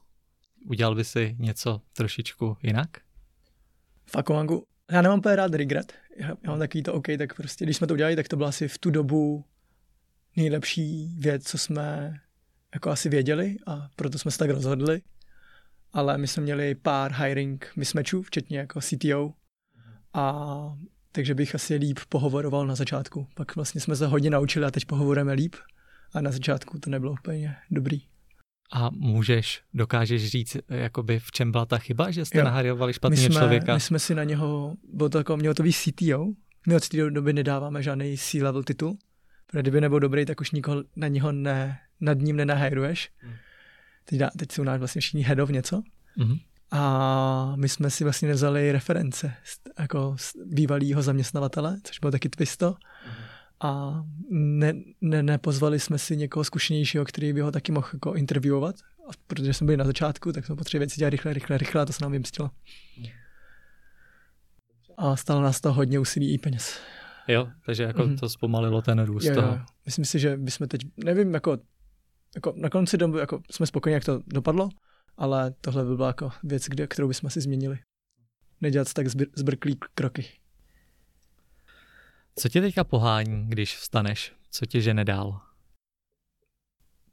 [0.66, 2.90] Udělal by si něco trošičku jinak?
[4.06, 4.64] V Akomangu?
[4.92, 5.94] Já nemám úplně rád regret.
[6.18, 8.50] Já, já mám takový to OK, tak prostě, když jsme to udělali, tak to byla
[8.50, 9.46] asi v tu dobu
[10.36, 12.20] nejlepší věc, co jsme
[12.78, 15.02] jako asi věděli a proto jsme se tak rozhodli.
[15.94, 19.34] Ale my jsme měli pár hiring mismatchů, včetně jako CTO.
[20.14, 20.46] A
[21.12, 23.28] takže bych asi líp pohovoroval na začátku.
[23.36, 25.56] Pak vlastně jsme se hodně naučili a teď pohovorujeme líp.
[26.14, 28.02] A na začátku to nebylo úplně dobrý.
[28.74, 33.74] A můžeš, dokážeš říct, jakoby v čem byla ta chyba, že jste nahajovali špatného člověka?
[33.74, 36.28] My jsme si na něho, bylo to jako, mělo to být CTO,
[36.68, 38.98] my od té doby nedáváme žádný C-level titul,
[39.48, 43.12] protože kdyby nebyl dobrý, tak už nikoho na něho ne, nad ním nenahajruješ.
[43.18, 43.34] Hmm.
[44.06, 45.82] Teď, dá, teď jsou náš vlastně všichni headov něco.
[46.18, 46.40] Mm-hmm.
[46.72, 49.34] A my jsme si vlastně nevzali reference
[49.80, 52.72] jako bývalého zaměstnavatele, což bylo taky Twisto.
[52.72, 53.38] Mm-hmm.
[53.62, 58.76] A ne, ne, nepozvali jsme si někoho zkušenějšího, který by ho taky mohl jako interviewovat.
[59.10, 61.86] A protože jsme byli na začátku, tak jsme potřebovali věci dělat rychle, rychle, rychle a
[61.86, 62.52] to se nám vymstilo.
[64.98, 66.80] A stalo nás to hodně úsilí i peněz.
[67.28, 68.20] Jo, takže jako mm-hmm.
[68.20, 69.48] to zpomalilo ten růst jo, toho.
[69.48, 69.60] Jo.
[69.86, 71.58] Myslím si, že bychom teď, nevím, jako
[72.36, 74.70] jako na konci doby jako jsme spokojeni, jak to dopadlo,
[75.18, 77.80] ale tohle by byla jako věc, kde, kterou bychom si změnili.
[78.62, 80.26] Nedělat tak zbr- zbrklý kroky.
[82.36, 84.34] Co tě teďka pohání, když vstaneš?
[84.52, 85.42] Co tě žene dál?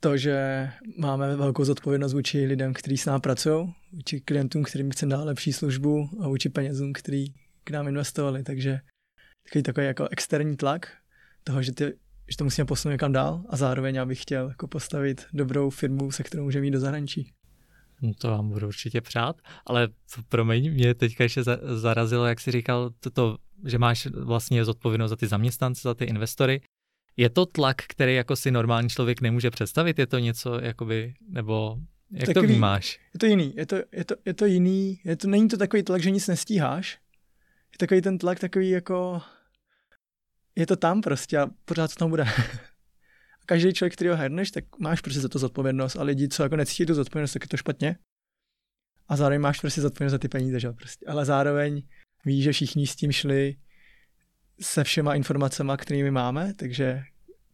[0.01, 5.11] To, že máme velkou zodpovědnost vůči lidem, kteří s námi pracují, vůči klientům, kterým chceme
[5.11, 7.25] dát lepší službu a vůči penězům, který
[7.65, 8.43] k nám investovali.
[8.43, 8.81] Takže
[9.45, 10.93] takový takový jako externí tlak
[11.45, 11.93] toho, že ty
[12.31, 16.11] že to musíme posunout někam dál a zároveň já bych chtěl jako postavit dobrou firmu,
[16.11, 17.33] se kterou můžeme jít do zahraničí.
[18.03, 19.89] No to vám budu určitě přát, ale
[20.29, 25.27] promiň, mě teďka ještě zarazilo, jak jsi říkal, to, že máš vlastně zodpovědnost za ty
[25.27, 26.61] zaměstnance, za ty investory.
[27.17, 29.99] Je to tlak, který jako si normální člověk nemůže představit?
[29.99, 31.79] Je to něco, jakoby, nebo
[32.11, 33.01] jak takový, to vnímáš?
[33.15, 35.83] Je to jiný, je to, je to, je to jiný, je to, není to takový
[35.83, 36.99] tlak, že nic nestíháš.
[37.73, 39.23] Je takový ten tlak takový jako,
[40.57, 42.23] je to tam prostě a pořád to tam bude.
[43.43, 46.43] a každý člověk, který ho herneš, tak máš prostě za to zodpovědnost a lidi, co
[46.43, 47.97] jako necítí tu zodpovědnost, tak je to špatně.
[49.09, 50.73] A zároveň máš prostě zodpovědnost za ty peníze, že?
[50.73, 51.07] Prostě.
[51.07, 51.83] Ale zároveň
[52.25, 53.57] víš, že všichni s tím šli
[54.61, 57.03] se všema informacemi, kterými máme, takže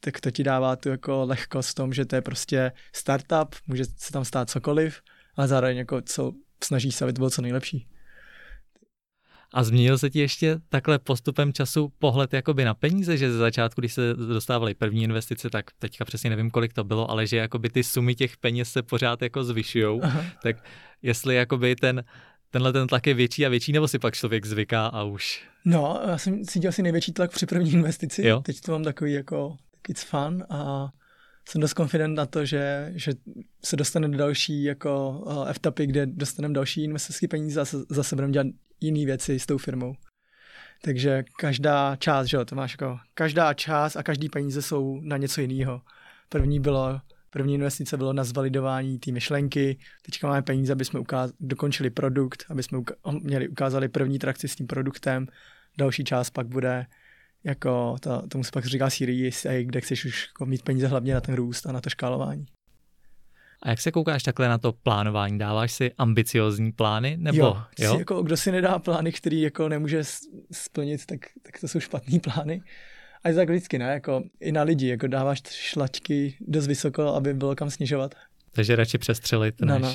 [0.01, 3.84] tak to ti dává tu jako lehkost v tom, že to je prostě startup, může
[3.84, 5.03] se tam stát cokoliv,
[5.36, 6.32] ale zároveň jako co
[6.64, 7.88] snaží se, aby to bylo co nejlepší.
[9.53, 13.80] A změnil se ti ještě takhle postupem času pohled jakoby na peníze, že ze začátku,
[13.80, 17.70] když se dostávaly první investice, tak teďka přesně nevím, kolik to bylo, ale že jakoby
[17.70, 20.01] ty sumy těch peněz se pořád jako zvyšují,
[20.42, 20.57] tak
[21.03, 22.05] jestli jakoby ten,
[22.51, 25.42] tenhle ten tlak je větší a větší, nebo si pak člověk zvyká a už?
[25.64, 28.26] No, já jsem cítil asi největší tlak při první investici.
[28.26, 28.40] Jo?
[28.40, 29.57] Teď to mám takový jako,
[29.88, 30.90] it's fun a
[31.49, 33.12] jsem dost confident na to, že, že
[33.64, 38.32] se dostane do další jako uh, F-tapy, kde dostaneme další investorské peníze a zase budeme
[38.32, 38.47] dělat
[38.80, 39.95] jiné věci s tou firmou.
[40.82, 45.16] Takže každá část, že jo, to máš jako, každá část a každý peníze jsou na
[45.16, 45.82] něco jiného.
[46.28, 51.32] První bylo, první investice bylo na zvalidování té myšlenky, teďka máme peníze, aby jsme ukáz,
[51.41, 55.26] dokončili produkt, aby jsme uka- měli, ukázali první trakci s tím produktem,
[55.78, 56.86] další část pak bude
[57.45, 61.20] jako, to, tomu se pak říká A, kde chceš už jako mít peníze hlavně na
[61.20, 62.47] ten růst a na to škálování.
[63.62, 65.38] A jak se koukáš takhle na to plánování?
[65.38, 67.16] Dáváš si ambiciozní plány?
[67.20, 67.93] Nebo, jo, jo?
[67.93, 70.03] Si, jako, kdo si nedá plány, který jako nemůže
[70.53, 72.62] splnit, tak, tak to jsou špatný plány.
[73.24, 73.84] A je to tak vždycky, ne?
[73.93, 78.14] Jako, I na lidi, jako dáváš šlačky dost vysoko, aby bylo kam snižovat.
[78.53, 79.82] Takže radši přestřelit, no, než...
[79.82, 79.88] No,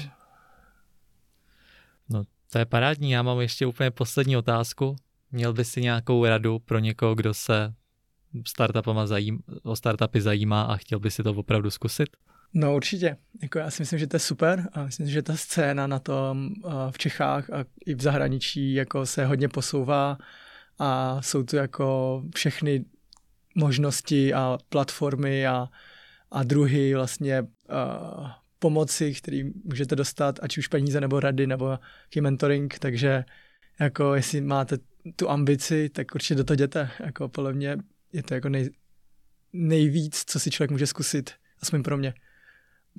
[2.09, 2.19] no.
[2.19, 3.11] no, to je parádní.
[3.11, 4.95] Já mám ještě úplně poslední otázku.
[5.31, 7.73] Měl bys si nějakou radu pro někoho, kdo se
[9.05, 12.09] zajím, o startupy zajímá a chtěl by si to opravdu zkusit?
[12.53, 13.17] No určitě.
[13.41, 16.49] Jako já si myslím, že to je super a myslím, že ta scéna na tom
[16.91, 20.17] v Čechách a i v zahraničí jako se hodně posouvá
[20.79, 22.85] a jsou tu jako všechny
[23.55, 25.69] možnosti a platformy a,
[26.31, 27.47] a druhy vlastně uh,
[28.59, 33.25] pomoci, který můžete dostat, ať už peníze nebo rady nebo jaký mentoring, takže
[33.79, 34.77] jako jestli máte
[35.15, 36.89] tu ambici, tak určitě do toho jděte.
[36.99, 37.77] Jako podle mě
[38.13, 38.69] je to jako nej,
[39.53, 42.13] nejvíc, co si člověk může zkusit, aspoň pro mě.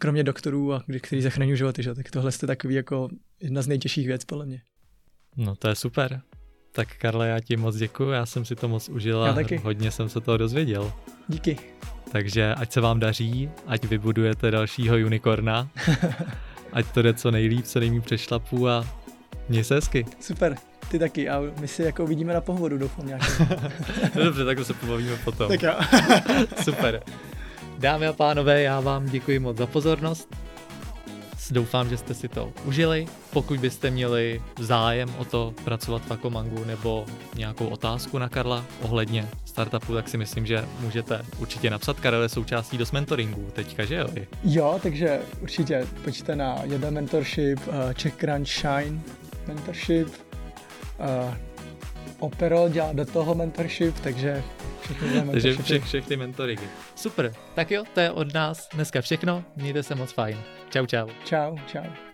[0.00, 1.94] Kromě doktorů, a kteří zachraňují životy, že?
[1.94, 3.08] tak tohle je takový jako
[3.40, 4.62] jedna z nejtěžších věcí, podle mě.
[5.36, 6.20] No to je super.
[6.72, 10.08] Tak Karle, já ti moc děkuji, já jsem si to moc užil a hodně jsem
[10.08, 10.92] se toho dozvěděl.
[11.28, 11.56] Díky.
[12.12, 15.70] Takže ať se vám daří, ať vybudujete dalšího unikorna,
[16.72, 19.05] ať to jde co nejlíp, co nejmí přešlapu a
[19.48, 20.06] měj se hezky.
[20.20, 20.56] Super.
[20.90, 23.40] Ty taky a my si jako uvidíme na pohovoru, doufám nějak.
[24.14, 25.48] no dobře, tak se pobavíme potom.
[25.48, 25.74] Tak jo.
[26.62, 27.02] Super.
[27.78, 30.28] Dámy a pánové, já vám děkuji moc za pozornost.
[31.50, 33.06] Doufám, že jste si to užili.
[33.32, 39.28] Pokud byste měli zájem o to pracovat v Akomangu nebo nějakou otázku na Karla ohledně
[39.44, 42.00] startupu, tak si myslím, že můžete určitě napsat.
[42.00, 44.08] Karel je součástí dost mentoringu teďka, že jo?
[44.44, 49.00] Jo, takže určitě pojďte na jeden mentorship, uh, Czech Crunch Shine
[49.46, 51.34] mentorship, uh,
[52.18, 54.42] Opero dělá do toho mentorship, takže
[54.80, 56.56] všechny Takže všech, všechny mentory.
[56.94, 60.38] Super, tak jo, to je od nás dneska všechno, mějte se moc fajn.
[60.70, 61.08] Čau, čau.
[61.24, 62.05] Čau, čau.